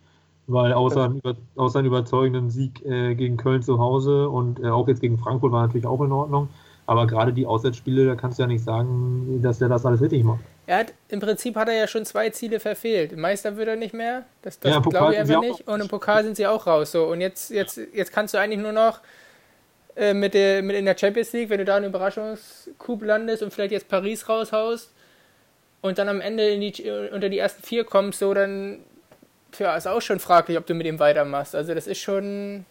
weil 0.48 0.74
außer, 0.74 1.06
einem, 1.06 1.22
außer 1.56 1.80
einem 1.80 1.88
überzeugenden 1.88 2.50
Sieg 2.50 2.86
äh, 2.86 3.16
gegen 3.16 3.38
Köln 3.38 3.64
zu 3.64 3.80
Hause 3.80 4.30
und 4.30 4.60
äh, 4.60 4.68
auch 4.68 4.88
jetzt 4.88 5.02
gegen 5.02 5.18
Frankfurt 5.18 5.52
war 5.52 5.66
natürlich 5.66 5.88
auch 5.88 6.02
in 6.02 6.12
Ordnung. 6.12 6.50
Aber 6.86 7.08
gerade 7.08 7.32
die 7.32 7.46
Auswärtsspiele, 7.46 8.06
da 8.06 8.16
kannst 8.16 8.38
du 8.38 8.44
ja 8.44 8.48
nicht 8.48 8.64
sagen, 8.64 9.42
dass 9.42 9.62
er 9.62 9.70
das 9.70 9.86
alles 9.86 10.02
richtig 10.02 10.26
macht. 10.26 10.42
Er 10.66 10.80
hat, 10.80 10.94
im 11.08 11.22
Prinzip 11.22 11.56
hat 11.56 11.70
er 11.70 11.76
ja 11.76 11.88
schon 11.88 12.06
zwei 12.06 12.30
Ziele 12.30 12.60
verfehlt. 12.60 13.14
Im 13.14 13.22
Meister 13.22 13.56
wird 13.56 13.70
er 13.70 13.78
nicht 13.78 13.94
mehr. 13.94 14.26
Das, 14.42 14.60
das 14.60 14.74
ja, 14.74 14.80
glaube 14.82 15.14
ich 15.14 15.20
einfach 15.20 15.40
nicht. 15.40 15.66
Und 15.66 15.80
im 15.80 15.88
Pokal 15.88 16.26
sind 16.26 16.36
sie 16.36 16.46
auch 16.46 16.68
raus. 16.68 16.92
So. 16.92 17.06
Und 17.06 17.22
jetzt, 17.22 17.52
jetzt, 17.52 17.80
jetzt 17.94 18.12
kannst 18.12 18.34
du 18.34 18.38
eigentlich 18.38 18.60
nur 18.60 18.74
noch 18.74 19.00
äh, 19.96 20.14
mit, 20.14 20.34
der, 20.34 20.64
mit 20.64 20.76
in 20.76 20.86
der 20.86 20.98
Champions 20.98 21.34
League, 21.34 21.50
wenn 21.50 21.60
du 21.60 21.66
da 21.66 21.76
einen 21.76 21.86
Überraschungscoup 21.86 23.04
landest 23.04 23.44
und 23.44 23.54
vielleicht 23.54 23.72
jetzt 23.72 23.88
Paris 23.88 24.28
raushaust 24.28 24.92
und 25.82 25.98
dann 25.98 26.10
am 26.10 26.22
Ende 26.22 26.50
in 26.50 26.62
die, 26.62 26.92
unter 27.12 27.30
die 27.30 27.38
ersten 27.38 27.64
vier 27.64 27.84
kommst, 27.84 28.20
so 28.20 28.34
dann 28.34 28.80
ja, 29.60 29.76
ist 29.76 29.88
auch 29.88 30.02
schon 30.02 30.20
fraglich, 30.20 30.58
ob 30.58 30.66
du 30.66 30.74
mit 30.74 30.88
ihm 30.88 31.00
weitermachst. 31.00 31.56
Also 31.56 31.74
das 31.74 31.88
ist 31.88 32.00
schon 32.00 32.66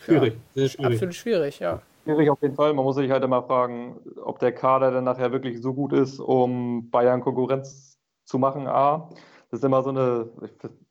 schwierig. 0.00 0.34
Ja, 0.54 0.68
schwierig. 0.68 0.92
Absolut 0.94 1.14
schwierig, 1.14 1.58
ja. 1.60 1.80
Schwierig 2.04 2.30
auf 2.30 2.42
jeden 2.42 2.56
Fall. 2.56 2.74
Man 2.74 2.84
muss 2.84 2.96
sich 2.96 3.10
halt 3.10 3.22
immer 3.22 3.42
fragen, 3.42 3.96
ob 4.22 4.38
der 4.38 4.52
Kader 4.52 4.90
dann 4.90 5.04
nachher 5.04 5.32
wirklich 5.32 5.62
so 5.62 5.72
gut 5.72 5.92
ist, 5.92 6.18
um 6.18 6.90
Bayern 6.90 7.20
Konkurrenz 7.20 7.98
zu 8.24 8.38
machen. 8.38 8.66
A, 8.66 9.08
das 9.50 9.60
ist 9.60 9.64
immer 9.64 9.82
so 9.82 9.90
eine, 9.90 10.28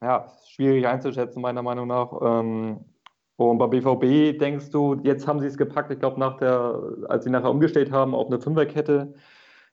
ja, 0.02 0.32
schwierig 0.48 0.88
einzuschätzen, 0.88 1.42
meiner 1.42 1.62
Meinung 1.62 1.88
nach. 1.88 2.12
Ähm, 2.22 2.86
und 3.38 3.58
bei 3.58 3.68
BVB 3.68 4.38
denkst 4.40 4.70
du, 4.72 5.00
jetzt 5.04 5.28
haben 5.28 5.40
sie 5.40 5.48
es 5.48 5.58
gepackt, 5.58 5.92
ich 5.92 6.00
glaube, 6.00 6.20
nach 6.20 6.38
der, 6.38 6.82
als 7.10 7.24
sie 7.24 7.30
nachher 7.30 7.52
umgestellt 7.52 7.92
haben 7.92 8.14
auf 8.14 8.28
eine 8.28 8.40
Fünferkette, 8.40 9.14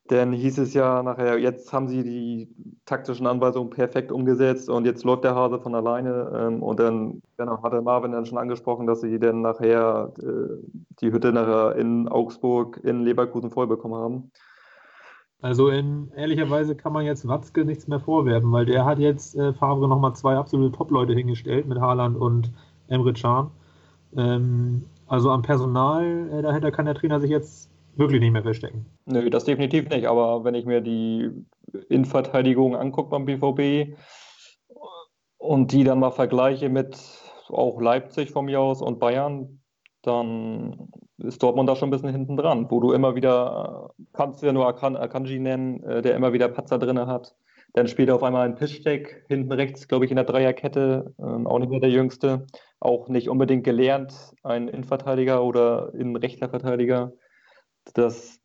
dann 0.08 0.32
hieß 0.32 0.58
es 0.58 0.74
ja 0.74 1.02
nachher, 1.02 1.38
jetzt 1.38 1.72
haben 1.72 1.86
sie 1.86 2.02
die 2.02 2.48
taktischen 2.86 3.26
Anweisungen 3.26 3.70
perfekt 3.70 4.10
umgesetzt 4.10 4.70
und 4.70 4.86
jetzt 4.86 5.04
läuft 5.04 5.24
der 5.24 5.34
Hase 5.34 5.60
von 5.60 5.74
alleine. 5.74 6.32
Ähm, 6.34 6.62
und 6.62 6.80
dann 6.80 7.22
genau, 7.36 7.62
hatte 7.62 7.82
Marvin 7.82 8.12
dann 8.12 8.26
schon 8.26 8.38
angesprochen, 8.38 8.86
dass 8.86 9.02
sie 9.02 9.18
dann 9.18 9.42
nachher 9.42 10.12
äh, 10.18 10.56
die 11.00 11.12
Hütte 11.12 11.32
nachher 11.32 11.76
in 11.76 12.08
Augsburg, 12.08 12.80
in 12.84 13.02
Leverkusen 13.02 13.50
voll 13.50 13.66
bekommen 13.66 13.94
haben. 13.94 14.32
Also 15.40 15.68
in, 15.68 16.10
ehrlicherweise 16.16 16.74
kann 16.74 16.92
man 16.92 17.04
jetzt 17.04 17.28
Watzke 17.28 17.64
nichts 17.64 17.86
mehr 17.86 18.00
vorwerfen, 18.00 18.50
weil 18.50 18.66
der 18.66 18.84
hat 18.84 18.98
jetzt 18.98 19.36
äh, 19.36 19.52
Favre 19.52 19.88
nochmal 19.88 20.14
zwei 20.14 20.36
absolute 20.36 20.76
Top-Leute 20.76 21.12
hingestellt 21.12 21.68
mit 21.68 21.78
Haaland 21.78 22.16
und 22.16 22.52
Emre 22.88 23.12
Can. 23.12 23.50
Ähm, 24.16 24.84
also 25.06 25.30
am 25.30 25.42
Personal 25.42 26.30
äh, 26.32 26.42
dahinter 26.42 26.70
kann 26.70 26.86
der 26.86 26.94
Trainer 26.94 27.20
sich 27.20 27.30
jetzt 27.30 27.70
wirklich 27.96 28.20
nicht 28.20 28.32
mehr 28.32 28.42
verstecken. 28.42 28.86
Nö, 29.06 29.28
das 29.30 29.44
definitiv 29.44 29.88
nicht. 29.88 30.06
Aber 30.06 30.44
wenn 30.44 30.54
ich 30.54 30.66
mir 30.66 30.80
die 30.80 31.30
Innenverteidigung 31.88 32.76
angucke 32.76 33.10
beim 33.10 33.24
BVB 33.24 33.96
und 35.38 35.72
die 35.72 35.84
dann 35.84 35.98
mal 35.98 36.10
vergleiche 36.10 36.68
mit 36.68 36.96
auch 37.48 37.80
Leipzig 37.80 38.30
von 38.30 38.44
mir 38.44 38.60
aus 38.60 38.82
und 38.82 38.98
Bayern, 38.98 39.60
dann 40.02 40.90
ist 41.18 41.42
Dortmund 41.42 41.68
da 41.68 41.74
schon 41.74 41.88
ein 41.88 41.90
bisschen 41.90 42.10
hinten 42.10 42.36
dran, 42.36 42.70
wo 42.70 42.80
du 42.80 42.92
immer 42.92 43.14
wieder, 43.14 43.90
kannst 44.12 44.42
du 44.42 44.46
ja 44.46 44.52
nur 44.52 44.68
Akanji 44.68 45.38
nennen, 45.38 45.82
äh, 45.82 46.02
der 46.02 46.14
immer 46.14 46.32
wieder 46.32 46.48
Patzer 46.48 46.78
drin 46.78 46.98
hat. 46.98 47.34
Dann 47.74 47.88
spielt 47.88 48.08
er 48.08 48.14
auf 48.14 48.22
einmal 48.22 48.46
ein 48.46 48.54
Piszczek 48.54 49.24
hinten 49.28 49.52
rechts, 49.52 49.88
glaube 49.88 50.04
ich, 50.04 50.10
in 50.10 50.16
der 50.16 50.24
Dreierkette, 50.24 51.14
ähm, 51.18 51.46
auch 51.46 51.58
nicht 51.58 51.70
mehr 51.70 51.80
der 51.80 51.90
Jüngste, 51.90 52.46
auch 52.80 53.08
nicht 53.08 53.28
unbedingt 53.28 53.64
gelernt, 53.64 54.14
ein 54.42 54.68
Innenverteidiger 54.68 55.42
oder 55.42 55.92
Innenrechtler 55.94 56.48
Verteidiger. 56.48 57.12
Das 57.94 58.40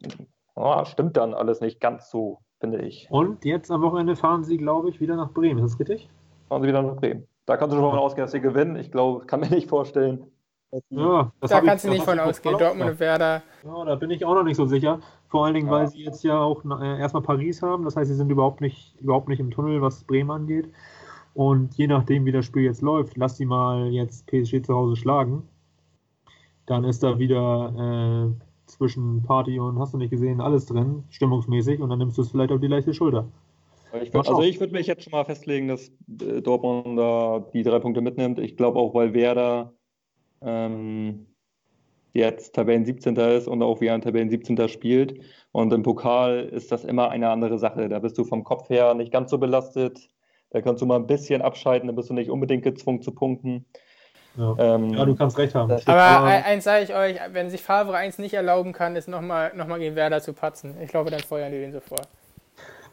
oh, 0.55 0.85
stimmt 0.85 1.17
dann 1.17 1.33
alles 1.33 1.61
nicht 1.61 1.79
ganz 1.79 2.09
so 2.09 2.39
finde 2.63 2.81
ich. 2.81 3.07
Und 3.09 3.43
jetzt 3.43 3.69
am 3.71 3.81
Wochenende 3.81 4.15
fahren 4.15 4.45
sie, 4.45 4.55
glaube 4.55 4.89
ich, 4.89 5.01
wieder 5.01 5.17
nach 5.17 5.33
Bremen. 5.33 5.61
Ist 5.65 5.73
das 5.73 5.79
richtig? 5.81 6.09
Fahren 6.47 6.61
sie 6.61 6.69
wieder 6.69 6.81
nach 6.81 6.95
Bremen. 6.95 7.27
Da 7.45 7.57
kannst 7.57 7.75
du 7.75 7.77
schon 7.77 7.91
mal 7.91 7.99
ausgehen, 7.99 8.23
dass 8.23 8.31
sie 8.31 8.39
gewinnen. 8.39 8.77
Ich 8.77 8.89
glaube, 8.89 9.25
kann 9.25 9.41
mir 9.41 9.49
nicht 9.49 9.67
vorstellen. 9.67 10.31
Ja, 10.89 11.33
das 11.41 11.51
Da 11.51 11.59
ich- 11.59 11.65
kannst 11.65 11.83
du 11.83 11.89
nicht 11.89 12.05
von 12.05 12.17
ausgehen. 12.19 12.57
Dortmund 12.57 12.91
und 12.91 12.99
Werder. 13.01 13.43
Ja, 13.65 13.83
da 13.83 13.95
bin 13.95 14.09
ich 14.11 14.23
auch 14.23 14.33
noch 14.33 14.43
nicht 14.43 14.55
so 14.55 14.65
sicher. 14.65 15.01
Vor 15.27 15.43
allen 15.43 15.55
Dingen, 15.55 15.67
Ja. 15.67 15.73
weil 15.73 15.87
sie 15.89 16.05
jetzt 16.05 16.23
ja 16.23 16.39
auch 16.39 16.63
äh, 16.63 16.99
erstmal 16.99 17.21
Paris 17.21 17.61
haben. 17.61 17.83
Das 17.83 17.97
heißt, 17.97 18.09
sie 18.09 18.15
sind 18.15 18.29
überhaupt 18.31 18.61
nicht, 18.61 18.95
überhaupt 19.01 19.27
nicht 19.27 19.41
im 19.41 19.51
Tunnel, 19.51 19.81
was 19.81 20.05
Bremen 20.05 20.31
angeht. 20.31 20.71
Und 21.33 21.75
je 21.75 21.87
nachdem, 21.87 22.25
wie 22.25 22.31
das 22.31 22.45
Spiel 22.45 22.63
jetzt 22.63 22.81
läuft, 22.81 23.17
lass 23.17 23.37
die 23.37 23.45
mal 23.45 23.91
jetzt 23.91 24.27
PSG 24.27 24.61
zu 24.63 24.75
Hause 24.75 24.95
schlagen. 24.95 25.43
Dann 26.65 26.83
ist 26.83 27.03
da 27.03 27.17
wieder 27.19 28.33
äh, 28.37 28.43
zwischen 28.67 29.23
Party 29.23 29.59
und 29.59 29.79
hast 29.79 29.93
du 29.93 29.97
nicht 29.97 30.11
gesehen, 30.11 30.41
alles 30.41 30.67
drin, 30.67 31.03
stimmungsmäßig. 31.09 31.79
Und 31.79 31.89
dann 31.89 31.99
nimmst 31.99 32.17
du 32.17 32.21
es 32.21 32.31
vielleicht 32.31 32.51
auf 32.51 32.59
die 32.59 32.67
leichte 32.67 32.93
Schulter. 32.93 33.27
Ich 34.01 34.13
würd, 34.13 34.27
also 34.27 34.41
ich 34.41 34.59
würde 34.59 34.73
mich 34.73 34.87
jetzt 34.87 35.03
schon 35.03 35.11
mal 35.11 35.25
festlegen, 35.25 35.67
dass 35.67 35.89
äh, 36.21 36.41
Dortmund 36.41 36.97
da 36.97 37.45
die 37.53 37.63
drei 37.63 37.79
Punkte 37.79 38.01
mitnimmt. 38.01 38.39
Ich 38.39 38.55
glaube 38.55 38.79
auch, 38.79 38.93
weil 38.93 39.13
Werder 39.13 39.73
ähm, 40.41 41.27
jetzt 42.13 42.55
Tabellen 42.55 42.85
17. 42.85 43.15
ist 43.15 43.47
und 43.47 43.61
auch 43.61 43.81
wie 43.81 43.89
ein 43.89 44.01
Tabellen 44.01 44.29
17. 44.29 44.67
spielt. 44.69 45.19
Und 45.51 45.73
im 45.73 45.83
Pokal 45.83 46.45
ist 46.45 46.71
das 46.71 46.83
immer 46.83 47.09
eine 47.09 47.29
andere 47.29 47.59
Sache. 47.59 47.89
Da 47.89 47.99
bist 47.99 48.17
du 48.17 48.23
vom 48.23 48.43
Kopf 48.43 48.69
her 48.69 48.93
nicht 48.93 49.11
ganz 49.11 49.31
so 49.31 49.37
belastet. 49.37 50.09
Da 50.53 50.61
kannst 50.61 50.81
du 50.81 50.85
mal 50.85 50.95
ein 50.97 51.07
bisschen 51.07 51.41
abschalten, 51.41 51.87
da 51.87 51.93
bist 51.93 52.09
du 52.09 52.13
nicht 52.13 52.29
unbedingt 52.29 52.63
gezwungen 52.63 53.01
zu 53.01 53.11
punkten. 53.11 53.65
Ja, 54.37 54.55
Ähm, 54.57 54.93
ja 54.93 55.05
du 55.05 55.15
kannst 55.15 55.37
recht 55.37 55.55
haben. 55.55 55.71
Aber 55.85 56.23
ein- 56.23 56.43
eins 56.43 56.63
sage 56.63 56.83
ich 56.83 56.93
euch, 56.95 57.19
wenn 57.31 57.49
sich 57.49 57.61
Favre 57.61 57.95
eins 57.95 58.19
nicht 58.19 58.33
erlauben 58.35 58.71
kann, 58.71 58.95
ist 58.95 59.07
nochmal 59.07 59.51
noch 59.55 59.67
mal 59.67 59.79
gegen 59.79 59.95
Werder 59.95 60.21
zu 60.21 60.33
patzen. 60.33 60.75
Ich 60.81 60.89
glaube, 60.89 61.09
dann 61.11 61.19
feuern 61.21 61.51
die 61.51 61.59
den 61.59 61.73
sofort. 61.73 62.07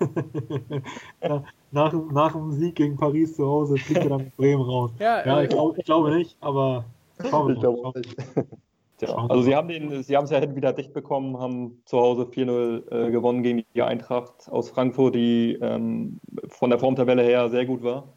Ja, 1.22 1.44
nach, 1.70 1.92
nach 2.10 2.32
dem 2.32 2.52
Sieg 2.52 2.74
gegen 2.76 2.96
Paris 2.96 3.36
zu 3.36 3.46
Hause 3.46 3.76
fliegt 3.76 4.02
er 4.04 4.08
dann 4.08 4.24
mit 4.24 4.36
Bremen 4.36 4.62
raus. 4.62 4.90
Ja, 4.98 5.24
Ja, 5.26 5.40
äh, 5.40 5.44
ich, 5.44 5.50
glaub, 5.50 5.76
ich 5.76 5.84
glaube 5.84 6.10
nicht, 6.16 6.36
aber 6.40 6.84
schauen 7.28 7.48
wir 7.48 7.54
Ich 7.56 7.62
mal. 7.62 7.74
glaube 7.74 7.98
nicht. 8.00 8.16
Wir 9.00 9.16
also 9.30 9.42
sie 9.42 9.54
haben 9.54 9.68
den, 9.68 10.02
sie 10.02 10.16
haben 10.16 10.24
es 10.24 10.30
ja 10.30 10.38
hinten 10.38 10.56
wieder 10.56 10.72
dicht 10.72 10.92
bekommen, 10.92 11.38
haben 11.38 11.82
zu 11.84 11.98
Hause 11.98 12.22
4-0 12.22 13.08
äh, 13.08 13.10
gewonnen 13.10 13.42
gegen 13.42 13.64
die 13.74 13.82
Eintracht 13.82 14.48
aus 14.50 14.70
Frankfurt, 14.70 15.14
die 15.14 15.58
ähm, 15.60 16.20
von 16.48 16.70
der 16.70 16.78
Formtabelle 16.78 17.22
her 17.22 17.48
sehr 17.48 17.66
gut 17.66 17.82
war. 17.82 18.08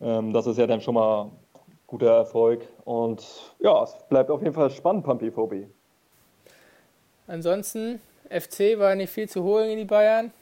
Ähm, 0.00 0.32
das 0.32 0.46
ist 0.46 0.58
ja 0.58 0.66
dann 0.66 0.80
schon 0.80 0.94
mal 0.94 1.30
guter 1.86 2.10
Erfolg. 2.10 2.66
Und 2.84 3.26
ja, 3.58 3.82
es 3.82 3.96
bleibt 4.08 4.30
auf 4.30 4.42
jeden 4.42 4.54
Fall 4.54 4.70
spannend 4.70 5.04
beim 5.04 5.18
BVB. 5.18 5.68
ansonsten, 7.26 8.00
FC 8.28 8.78
war 8.78 8.94
nicht 8.94 9.10
viel 9.10 9.28
zu 9.28 9.42
holen 9.42 9.70
in 9.70 9.78
die 9.78 9.84
Bayern. 9.84 10.32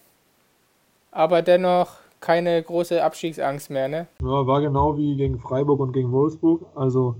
Aber 1.10 1.40
dennoch 1.42 1.96
keine 2.20 2.62
große 2.62 3.02
Abstiegsangst 3.02 3.70
mehr, 3.70 3.88
ne? 3.88 4.06
Ja, 4.20 4.46
war 4.46 4.60
genau 4.60 4.96
wie 4.96 5.16
gegen 5.16 5.38
Freiburg 5.38 5.80
und 5.80 5.92
gegen 5.92 6.12
Wolfsburg. 6.12 6.66
Also 6.74 7.16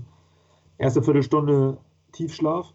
erste 0.77 1.01
Viertelstunde 1.01 1.77
Tiefschlaf. 2.11 2.73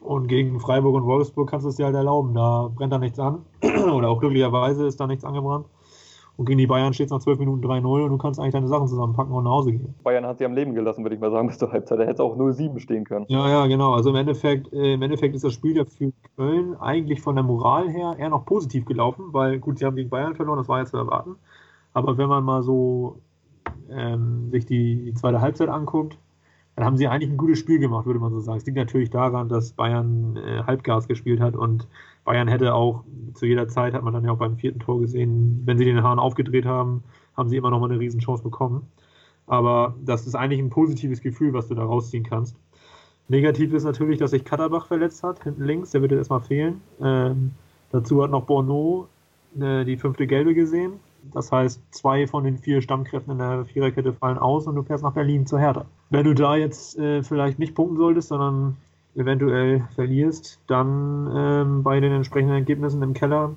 Und 0.00 0.28
gegen 0.28 0.60
Freiburg 0.60 0.94
und 0.94 1.04
Wolfsburg 1.04 1.50
kannst 1.50 1.64
du 1.64 1.68
es 1.68 1.76
dir 1.76 1.84
halt 1.84 1.94
erlauben. 1.94 2.34
Da 2.34 2.70
brennt 2.74 2.92
da 2.92 2.98
nichts 2.98 3.18
an. 3.18 3.44
Oder 3.92 4.08
auch 4.08 4.18
glücklicherweise 4.18 4.86
ist 4.86 4.98
da 4.98 5.06
nichts 5.06 5.24
angebrannt. 5.24 5.66
Und 6.40 6.46
gegen 6.46 6.56
die 6.56 6.66
Bayern 6.66 6.94
steht 6.94 7.08
es 7.08 7.12
nach 7.12 7.18
12 7.18 7.38
Minuten 7.40 7.62
3-0 7.62 8.04
und 8.04 8.10
du 8.12 8.16
kannst 8.16 8.40
eigentlich 8.40 8.54
deine 8.54 8.66
Sachen 8.66 8.88
zusammenpacken 8.88 9.30
und 9.30 9.44
nach 9.44 9.50
Hause 9.50 9.72
gehen. 9.72 9.94
Bayern 10.02 10.24
hat 10.24 10.38
sie 10.38 10.46
am 10.46 10.54
Leben 10.54 10.74
gelassen, 10.74 11.04
würde 11.04 11.14
ich 11.14 11.20
mal 11.20 11.30
sagen, 11.30 11.48
bis 11.48 11.58
zur 11.58 11.70
Halbzeit. 11.70 11.98
Da 11.98 12.04
hätte 12.04 12.14
es 12.14 12.20
auch 12.20 12.34
0-7 12.34 12.78
stehen 12.78 13.04
können. 13.04 13.26
Ja, 13.28 13.46
ja, 13.46 13.66
genau. 13.66 13.92
Also 13.92 14.08
im 14.08 14.16
Endeffekt, 14.16 14.72
äh, 14.72 14.94
im 14.94 15.02
Endeffekt 15.02 15.34
ist 15.34 15.44
das 15.44 15.52
Spiel 15.52 15.76
ja 15.76 15.84
für 15.84 16.14
Köln 16.36 16.76
eigentlich 16.80 17.20
von 17.20 17.34
der 17.34 17.44
Moral 17.44 17.90
her 17.90 18.16
eher 18.18 18.30
noch 18.30 18.46
positiv 18.46 18.86
gelaufen, 18.86 19.26
weil 19.32 19.58
gut, 19.58 19.78
sie 19.78 19.84
haben 19.84 19.96
gegen 19.96 20.08
Bayern 20.08 20.34
verloren, 20.34 20.56
das 20.56 20.68
war 20.68 20.78
ja 20.78 20.86
zu 20.86 20.96
erwarten. 20.96 21.36
Aber 21.92 22.16
wenn 22.16 22.30
man 22.30 22.42
mal 22.42 22.62
so 22.62 23.18
ähm, 23.90 24.50
sich 24.50 24.64
die, 24.64 25.04
die 25.04 25.12
zweite 25.12 25.42
Halbzeit 25.42 25.68
anguckt, 25.68 26.16
dann 26.76 26.84
haben 26.86 26.96
sie 26.96 27.08
eigentlich 27.08 27.30
ein 27.30 27.36
gutes 27.36 27.58
Spiel 27.58 27.78
gemacht, 27.78 28.06
würde 28.06 28.20
man 28.20 28.32
so 28.32 28.40
sagen. 28.40 28.58
Es 28.58 28.66
liegt 28.66 28.78
natürlich 28.78 29.10
daran, 29.10 29.48
dass 29.48 29.72
Bayern 29.72 30.36
äh, 30.36 30.62
Halbgas 30.62 31.08
gespielt 31.08 31.40
hat 31.40 31.54
und 31.54 31.86
Bayern 32.24 32.48
hätte 32.48 32.74
auch 32.74 33.04
zu 33.34 33.46
jeder 33.46 33.68
Zeit, 33.68 33.94
hat 33.94 34.02
man 34.02 34.12
dann 34.12 34.24
ja 34.24 34.32
auch 34.32 34.38
beim 34.38 34.56
vierten 34.56 34.80
Tor 34.80 35.00
gesehen, 35.00 35.62
wenn 35.64 35.78
sie 35.78 35.84
den 35.84 36.02
Hahn 36.02 36.18
aufgedreht 36.18 36.64
haben, 36.64 37.02
haben 37.36 37.48
sie 37.48 37.56
immer 37.56 37.70
noch 37.70 37.80
mal 37.80 37.90
eine 37.90 38.00
Riesenchance 38.00 38.42
bekommen. 38.42 38.86
Aber 39.46 39.94
das 40.04 40.26
ist 40.26 40.34
eigentlich 40.34 40.60
ein 40.60 40.70
positives 40.70 41.20
Gefühl, 41.20 41.52
was 41.52 41.68
du 41.68 41.74
da 41.74 41.84
rausziehen 41.84 42.24
kannst. 42.24 42.56
Negativ 43.28 43.72
ist 43.72 43.84
natürlich, 43.84 44.18
dass 44.18 44.30
sich 44.30 44.44
Katterbach 44.44 44.86
verletzt 44.86 45.22
hat, 45.22 45.42
hinten 45.44 45.64
links, 45.64 45.90
der 45.90 46.02
wird 46.02 46.12
jetzt 46.12 46.18
erstmal 46.20 46.40
fehlen. 46.40 46.80
Ähm, 47.00 47.52
dazu 47.90 48.22
hat 48.22 48.30
noch 48.30 48.44
Borneau 48.44 49.08
äh, 49.58 49.84
die 49.84 49.96
fünfte 49.96 50.26
Gelbe 50.26 50.54
gesehen. 50.54 50.94
Das 51.32 51.52
heißt, 51.52 51.80
zwei 51.90 52.26
von 52.26 52.44
den 52.44 52.58
vier 52.58 52.80
Stammkräften 52.80 53.32
in 53.32 53.38
der 53.38 53.64
Viererkette 53.66 54.12
fallen 54.12 54.38
aus 54.38 54.66
und 54.66 54.74
du 54.74 54.82
fährst 54.82 55.04
nach 55.04 55.12
Berlin 55.12 55.46
zur 55.46 55.60
Hertha. 55.60 55.84
Wenn 56.10 56.24
du 56.24 56.34
da 56.34 56.56
jetzt 56.56 56.98
äh, 56.98 57.22
vielleicht 57.22 57.58
nicht 57.58 57.74
punkten 57.74 57.96
solltest, 57.96 58.28
sondern 58.28 58.76
eventuell 59.14 59.86
verlierst, 59.94 60.60
dann 60.66 61.30
ähm, 61.34 61.82
bei 61.82 62.00
den 62.00 62.12
entsprechenden 62.12 62.54
Ergebnissen 62.54 63.02
im 63.02 63.14
Keller 63.14 63.54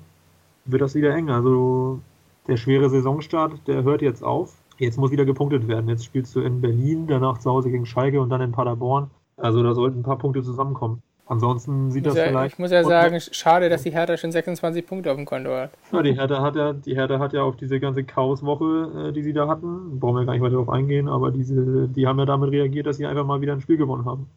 wird 0.64 0.82
das 0.82 0.94
wieder 0.94 1.14
eng. 1.14 1.30
Also 1.30 2.00
der 2.46 2.56
schwere 2.56 2.88
Saisonstart, 2.90 3.66
der 3.66 3.82
hört 3.82 4.02
jetzt 4.02 4.22
auf. 4.22 4.56
Jetzt 4.78 4.98
muss 4.98 5.10
wieder 5.10 5.24
gepunktet 5.24 5.68
werden. 5.68 5.88
Jetzt 5.88 6.04
spielst 6.04 6.34
du 6.34 6.40
in 6.40 6.60
Berlin, 6.60 7.06
danach 7.06 7.38
zu 7.38 7.50
Hause 7.50 7.70
gegen 7.70 7.86
Schalke 7.86 8.20
und 8.20 8.30
dann 8.30 8.40
in 8.40 8.52
Paderborn. 8.52 9.10
Also 9.36 9.62
da 9.62 9.74
sollten 9.74 10.00
ein 10.00 10.02
paar 10.04 10.18
Punkte 10.18 10.42
zusammenkommen. 10.42 11.02
Ansonsten 11.26 11.90
sieht 11.90 12.04
Muss 12.04 12.14
das 12.14 12.22
ja, 12.22 12.28
vielleicht. 12.28 12.52
ich 12.54 12.58
muss 12.58 12.70
ja 12.70 12.84
sagen, 12.84 13.18
schade, 13.18 13.70
dass 13.70 13.82
die 13.82 13.92
Hertha 13.92 14.16
schon 14.18 14.30
26 14.30 14.86
Punkte 14.86 15.10
auf 15.10 15.16
dem 15.16 15.24
Konto 15.24 15.50
hat. 15.56 15.70
Ja, 15.90 16.02
die 16.02 16.12
Hertha 16.18 16.42
hat 16.42 16.54
ja, 16.54 16.72
die 16.74 16.94
Hertha 16.94 17.18
hat 17.18 17.32
ja 17.32 17.42
auf 17.42 17.56
diese 17.56 17.80
ganze 17.80 18.04
Chaoswoche, 18.04 19.08
äh, 19.08 19.12
die 19.12 19.22
sie 19.22 19.32
da 19.32 19.48
hatten, 19.48 19.98
brauchen 19.98 20.16
wir 20.16 20.26
gar 20.26 20.34
nicht 20.34 20.42
weiter 20.42 20.52
darauf 20.52 20.68
eingehen, 20.68 21.08
aber 21.08 21.30
diese, 21.30 21.88
die 21.88 22.06
haben 22.06 22.18
ja 22.18 22.26
damit 22.26 22.50
reagiert, 22.50 22.86
dass 22.86 22.98
sie 22.98 23.06
einfach 23.06 23.24
mal 23.24 23.40
wieder 23.40 23.54
ein 23.54 23.60
Spiel 23.62 23.78
gewonnen 23.78 24.04
haben. 24.04 24.28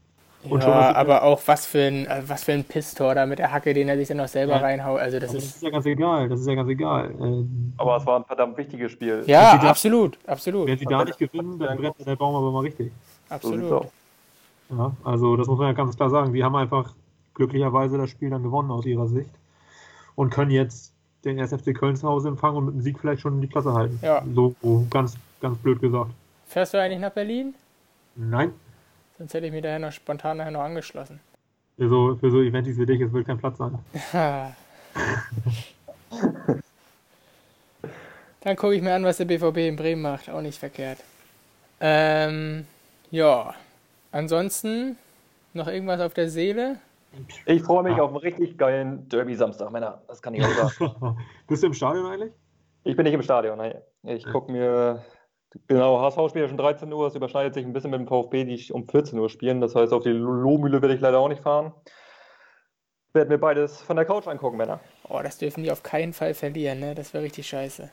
Und 0.49 0.63
Ja, 0.63 0.91
ist- 0.91 0.95
aber 0.95 1.23
auch 1.23 1.41
was 1.45 1.65
für 1.65 1.79
ein, 1.81 2.05
äh, 2.05 2.21
was 2.25 2.45
für 2.45 2.53
ein 2.53 2.63
Pisstor 2.63 3.13
da 3.15 3.25
mit 3.25 3.39
der 3.39 3.51
Hacke, 3.51 3.73
den 3.73 3.89
er 3.89 3.97
sich 3.97 4.07
dann 4.07 4.17
noch 4.17 4.29
selber 4.29 4.53
Ja. 4.53 4.59
reinhaut. 4.59 4.99
Also 5.01 5.19
das 5.19 5.31
Aber 5.31 5.39
das 5.39 5.45
ist. 5.45 5.55
ist 5.57 5.63
ja 5.63 5.69
ganz 5.71 5.85
egal, 5.87 6.29
das 6.29 6.39
ist 6.39 6.47
ja 6.47 6.55
ganz 6.55 6.69
egal. 6.69 7.11
Ähm, 7.19 7.73
Aber 7.75 7.97
es 7.97 8.05
war 8.05 8.17
ein 8.19 8.23
verdammt 8.23 8.57
wichtiges 8.57 8.93
Spiel. 8.93 9.23
Ja, 9.25 9.51
sie 9.51 9.57
da- 9.59 9.69
absolut, 9.71 10.17
absolut, 10.25 10.67
wenn 10.67 10.77
sie 10.77 10.85
da 10.85 11.03
nicht 11.03 11.17
gewinnen, 11.19 11.59
dann 11.59 11.75
brennt 11.77 11.95
der 12.05 12.15
Baum 12.15 12.33
aber 12.35 12.51
mal 12.51 12.61
richtig. 12.61 12.93
So 13.27 13.35
absolut. 13.35 13.71
aus. 13.73 13.85
Ja, 14.69 14.95
also 15.03 15.37
das 15.37 15.47
muss 15.47 15.57
man 15.57 15.67
ja 15.67 15.73
ganz 15.73 15.95
klar 15.95 16.09
sagen. 16.09 16.31
Sie 16.33 16.43
haben 16.43 16.55
einfach 16.55 16.93
glücklicherweise 17.33 17.97
das 17.97 18.09
Spiel 18.09 18.29
dann 18.29 18.43
gewonnen 18.43 18.71
aus 18.71 18.85
ihrer 18.85 19.07
Sicht 19.07 19.31
und 20.15 20.29
können 20.29 20.51
jetzt 20.51 20.93
den 21.23 21.39
SFC 21.39 21.73
Köln 21.73 21.95
zu 21.95 22.07
Hause 22.07 22.27
empfangen 22.27 22.57
und 22.57 22.65
mit 22.65 22.75
dem 22.75 22.81
Sieg 22.81 22.99
vielleicht 22.99 23.21
schon 23.21 23.41
die 23.41 23.47
Klasse 23.47 23.73
halten. 23.73 23.99
Ja. 24.01 24.23
So 24.33 24.55
ganz, 24.89 25.17
ganz 25.41 25.57
blöd 25.59 25.79
gesagt. 25.79 26.11
Fährst 26.47 26.73
du 26.73 26.81
eigentlich 26.81 26.99
nach 26.99 27.11
Berlin? 27.11 27.53
Nein, 28.15 28.51
Sonst 29.17 29.33
hätte 29.33 29.47
ich 29.47 29.51
mich 29.51 29.63
daher 29.63 29.79
noch 29.79 29.91
spontan 29.91 30.37
nachher 30.37 30.51
noch 30.51 30.61
angeschlossen. 30.61 31.19
für 31.75 31.89
so, 31.89 32.15
für 32.15 32.29
so 32.29 32.41
Eventis 32.41 32.77
wie 32.77 32.85
dich, 32.85 33.01
es 33.01 33.11
wird 33.11 33.25
kein 33.25 33.39
Platz 33.39 33.57
sein. 33.57 33.79
Dann 38.41 38.55
gucke 38.55 38.75
ich 38.75 38.81
mir 38.81 38.93
an, 38.93 39.03
was 39.03 39.17
der 39.17 39.25
BVB 39.25 39.57
in 39.57 39.75
Bremen 39.75 40.03
macht. 40.03 40.29
Auch 40.29 40.41
nicht 40.41 40.59
verkehrt. 40.59 40.99
Ähm, 41.79 42.67
ja. 43.09 43.55
Ansonsten 44.17 44.97
noch 45.53 45.67
irgendwas 45.67 46.01
auf 46.01 46.15
der 46.15 46.27
Seele? 46.27 46.79
Ich 47.45 47.61
freue 47.61 47.83
mich 47.83 48.01
auf 48.01 48.09
einen 48.09 48.17
richtig 48.17 48.57
geilen 48.57 49.07
Derby-Samstag, 49.09 49.71
Männer. 49.71 50.01
Das 50.07 50.23
kann 50.23 50.33
ich 50.33 50.43
auch 50.43 50.49
sagen. 50.79 51.17
Bist 51.47 51.61
du 51.61 51.67
im 51.67 51.73
Stadion 51.75 52.07
eigentlich? 52.07 52.33
Ich 52.83 52.95
bin 52.95 53.03
nicht 53.03 53.13
im 53.13 53.21
Stadion. 53.21 53.59
Nein. 53.59 53.75
Ich 54.01 54.25
gucke 54.25 54.51
mir. 54.51 55.05
Genau, 55.67 56.01
HSV 56.01 56.29
spielt 56.29 56.45
ja 56.45 56.47
schon 56.47 56.57
13 56.57 56.91
Uhr. 56.91 57.05
Es 57.05 57.13
überschneidet 57.13 57.53
sich 57.53 57.63
ein 57.63 57.73
bisschen 57.73 57.91
mit 57.91 57.99
dem 57.99 58.07
VfB, 58.07 58.43
die 58.45 58.71
um 58.73 58.89
14 58.89 59.19
Uhr 59.19 59.29
spielen. 59.29 59.61
Das 59.61 59.75
heißt, 59.75 59.93
auf 59.93 60.01
die 60.01 60.09
Lohmühle 60.09 60.81
werde 60.81 60.95
ich 60.95 61.01
leider 61.01 61.19
auch 61.19 61.29
nicht 61.29 61.43
fahren. 61.43 61.71
Werden 63.13 63.29
mir 63.29 63.37
beides 63.37 63.83
von 63.83 63.97
der 63.97 64.05
Couch 64.05 64.25
angucken, 64.25 64.57
Männer. 64.57 64.79
Oh, 65.09 65.19
das 65.21 65.37
dürfen 65.37 65.61
die 65.61 65.69
auf 65.69 65.83
keinen 65.83 66.13
Fall 66.13 66.33
verlieren, 66.33 66.79
ne? 66.79 66.95
Das 66.95 67.13
wäre 67.13 67.23
richtig 67.23 67.47
scheiße. 67.47 67.91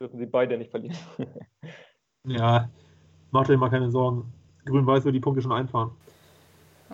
Dürfen 0.00 0.18
sie 0.18 0.26
beide 0.26 0.58
nicht 0.58 0.72
verlieren. 0.72 0.98
Ja, 2.28 2.68
mach 3.30 3.46
dir 3.46 3.56
mal 3.56 3.70
keine 3.70 3.88
Sorgen. 3.88 4.32
Grün-Weiß 4.66 5.04
wird 5.04 5.14
die 5.14 5.20
Punkte 5.20 5.42
schon 5.42 5.52
einfahren. 5.52 5.90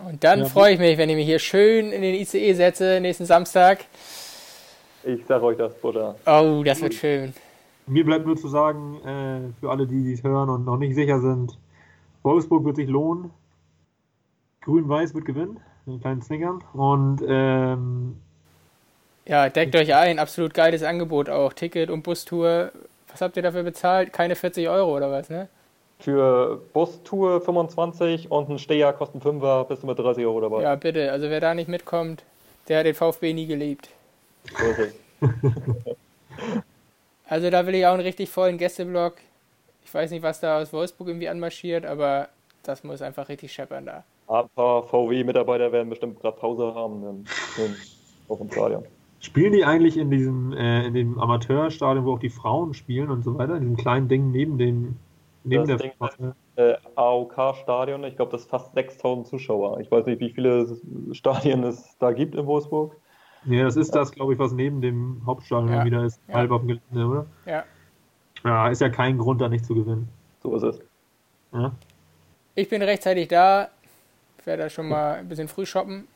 Und 0.07 0.23
dann 0.23 0.39
Ja. 0.39 0.45
freue 0.45 0.73
ich 0.73 0.79
mich, 0.79 0.97
wenn 0.97 1.09
ich 1.09 1.15
mich 1.15 1.25
hier 1.25 1.39
schön 1.39 1.91
in 1.91 2.01
den 2.01 2.15
ICE 2.15 2.53
setze 2.53 2.99
nächsten 3.01 3.25
Samstag. 3.25 3.85
Ich 5.03 5.25
sage 5.25 5.43
euch 5.43 5.57
das, 5.57 5.73
Bruder. 5.79 6.15
Oh, 6.25 6.63
das 6.63 6.81
wird 6.81 6.93
schön. 6.93 7.33
Mir 7.85 8.05
bleibt 8.05 8.25
nur 8.25 8.37
zu 8.37 8.47
sagen, 8.47 8.95
äh, 9.05 9.59
für 9.59 9.69
alle, 9.69 9.85
die 9.85 10.13
es 10.13 10.23
hören 10.23 10.49
und 10.49 10.65
noch 10.65 10.77
nicht 10.77 10.95
sicher 10.95 11.19
sind, 11.19 11.57
Wolfsburg 12.23 12.63
wird 12.63 12.77
sich 12.77 12.87
lohnen. 12.87 13.31
Grün-Weiß 14.61 15.13
wird 15.13 15.25
gewinnen, 15.25 15.59
einen 15.85 15.99
kleinen 15.99 16.21
Zwinkern. 16.21 16.63
Und 16.73 17.21
ähm, 17.27 18.15
Ja, 19.25 19.49
deckt 19.49 19.75
euch 19.75 19.93
ein. 19.93 20.19
Absolut 20.19 20.53
geiles 20.53 20.83
Angebot 20.83 21.29
auch. 21.29 21.51
Ticket 21.53 21.89
und 21.89 22.03
Bustour. 22.03 22.71
Was 23.09 23.21
habt 23.21 23.35
ihr 23.37 23.43
dafür 23.43 23.63
bezahlt? 23.63 24.11
Keine 24.13 24.35
40 24.35 24.69
Euro 24.69 24.95
oder 24.95 25.11
was, 25.11 25.29
ne? 25.29 25.49
Für 26.03 26.59
Bustour 26.73 27.39
25 27.39 28.29
und 28.29 28.49
ein 28.49 28.59
Steher 28.59 28.91
kosten 28.91 29.19
5er, 29.19 29.63
bist 29.63 29.83
du 29.83 29.87
mit 29.87 29.97
30 29.97 30.25
Euro 30.25 30.41
dabei. 30.41 30.61
Ja, 30.61 30.75
bitte. 30.75 31.09
Also 31.09 31.29
wer 31.29 31.39
da 31.39 31.53
nicht 31.53 31.69
mitkommt, 31.69 32.23
der 32.67 32.79
hat 32.79 32.85
den 32.85 32.93
VfB 32.93 33.33
nie 33.33 33.47
geliebt. 33.47 33.89
Also 37.25 37.49
da 37.49 37.65
will 37.65 37.73
ich 37.73 37.85
auch 37.87 37.93
einen 37.93 38.01
richtig 38.01 38.29
vollen 38.29 38.59
Gästeblock. 38.59 39.15
Ich 39.85 39.91
weiß 39.91 40.11
nicht, 40.11 40.21
was 40.21 40.39
da 40.39 40.61
aus 40.61 40.71
Wolfsburg 40.71 41.07
irgendwie 41.07 41.29
anmarschiert, 41.29 41.83
aber 41.83 42.27
das 42.63 42.83
muss 42.83 43.01
einfach 43.01 43.27
richtig 43.27 43.51
scheppern 43.51 43.87
da. 43.87 44.03
Ein 44.27 44.49
paar 44.55 44.83
VW-Mitarbeiter 44.83 45.71
werden 45.71 45.89
bestimmt 45.89 46.19
gerade 46.19 46.37
Pause 46.37 46.75
haben 46.75 47.25
im, 47.57 47.75
auf 48.27 48.37
dem 48.37 48.51
Stadion. 48.51 48.83
Spielen 49.19 49.53
die 49.53 49.63
eigentlich 49.63 49.97
in 49.97 50.11
diesem, 50.11 50.53
äh, 50.53 50.85
in 50.85 50.93
dem 50.93 51.17
Amateurstadion, 51.17 52.05
wo 52.05 52.13
auch 52.13 52.19
die 52.19 52.29
Frauen 52.29 52.73
spielen 52.73 53.09
und 53.09 53.23
so 53.23 53.35
weiter, 53.37 53.55
in 53.55 53.61
diesem 53.61 53.77
kleinen 53.77 54.09
Ding 54.09 54.29
neben 54.31 54.57
dem, 54.57 54.99
neben 55.43 55.67
Das 55.67 55.79
der 55.81 55.89
Ding 55.89 55.91
heißt, 56.01 56.17
äh, 56.55 56.75
AOK-Stadion, 56.95 58.03
ich 58.03 58.15
glaube, 58.15 58.31
das 58.31 58.41
ist 58.41 58.49
fast 58.49 58.73
6000 58.73 59.27
Zuschauer. 59.27 59.79
Ich 59.79 59.89
weiß 59.91 60.05
nicht, 60.05 60.19
wie 60.19 60.29
viele 60.31 60.67
Stadien 61.13 61.63
es 61.63 61.97
da 61.99 62.11
gibt 62.11 62.35
in 62.35 62.45
Wolfsburg. 62.45 62.95
Nee, 63.45 63.61
das 63.61 63.75
ist 63.75 63.93
das, 63.93 64.11
glaube 64.11 64.33
ich, 64.33 64.39
was 64.39 64.53
neben 64.53 64.81
dem 64.81 65.21
Hauptstadion 65.25 65.73
Ja. 65.73 65.85
wieder 65.85 66.03
ist, 66.05 66.19
Ja. 66.27 66.35
halb 66.35 66.51
auf 66.51 66.61
dem 66.61 66.67
Gelände, 66.67 67.05
oder? 67.05 67.25
Ja. 67.45 67.63
Ja, 68.45 68.67
ist 68.69 68.81
ja 68.81 68.89
kein 68.89 69.17
Grund, 69.17 69.41
da 69.41 69.49
nicht 69.49 69.65
zu 69.65 69.73
gewinnen. 69.75 70.07
So 70.41 70.55
ist 70.55 70.63
es. 70.63 70.79
Ja? 71.53 71.71
Ich 72.55 72.69
bin 72.69 72.81
rechtzeitig 72.81 73.27
da. 73.29 73.69
Ich 74.39 74.45
werde 74.45 74.63
da 74.63 74.69
schon 74.69 74.87
mal 74.89 75.15
ein 75.15 75.27
bisschen 75.29 75.47
früh 75.47 75.65
shoppen. 75.65 76.07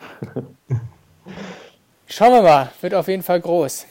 Schauen 2.06 2.32
wir 2.32 2.42
mal. 2.42 2.70
Wird 2.80 2.94
auf 2.94 3.08
jeden 3.08 3.22
Fall 3.22 3.40
groß. 3.40 3.86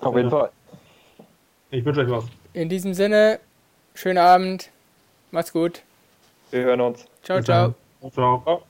Auf 0.00 0.16
jeden. 0.16 0.30
Fall. 0.30 0.50
Ich 1.70 1.84
wünsche 1.84 2.00
euch 2.00 2.10
was. 2.10 2.24
In 2.52 2.68
diesem 2.68 2.94
Sinne, 2.94 3.38
schönen 3.94 4.18
Abend. 4.18 4.70
Macht's 5.30 5.52
gut. 5.52 5.82
Wir 6.50 6.62
hören 6.64 6.80
uns. 6.80 7.06
Ciao, 7.22 7.40
ciao. 7.40 7.74
Ciao. 8.00 8.42
Ciao. 8.44 8.62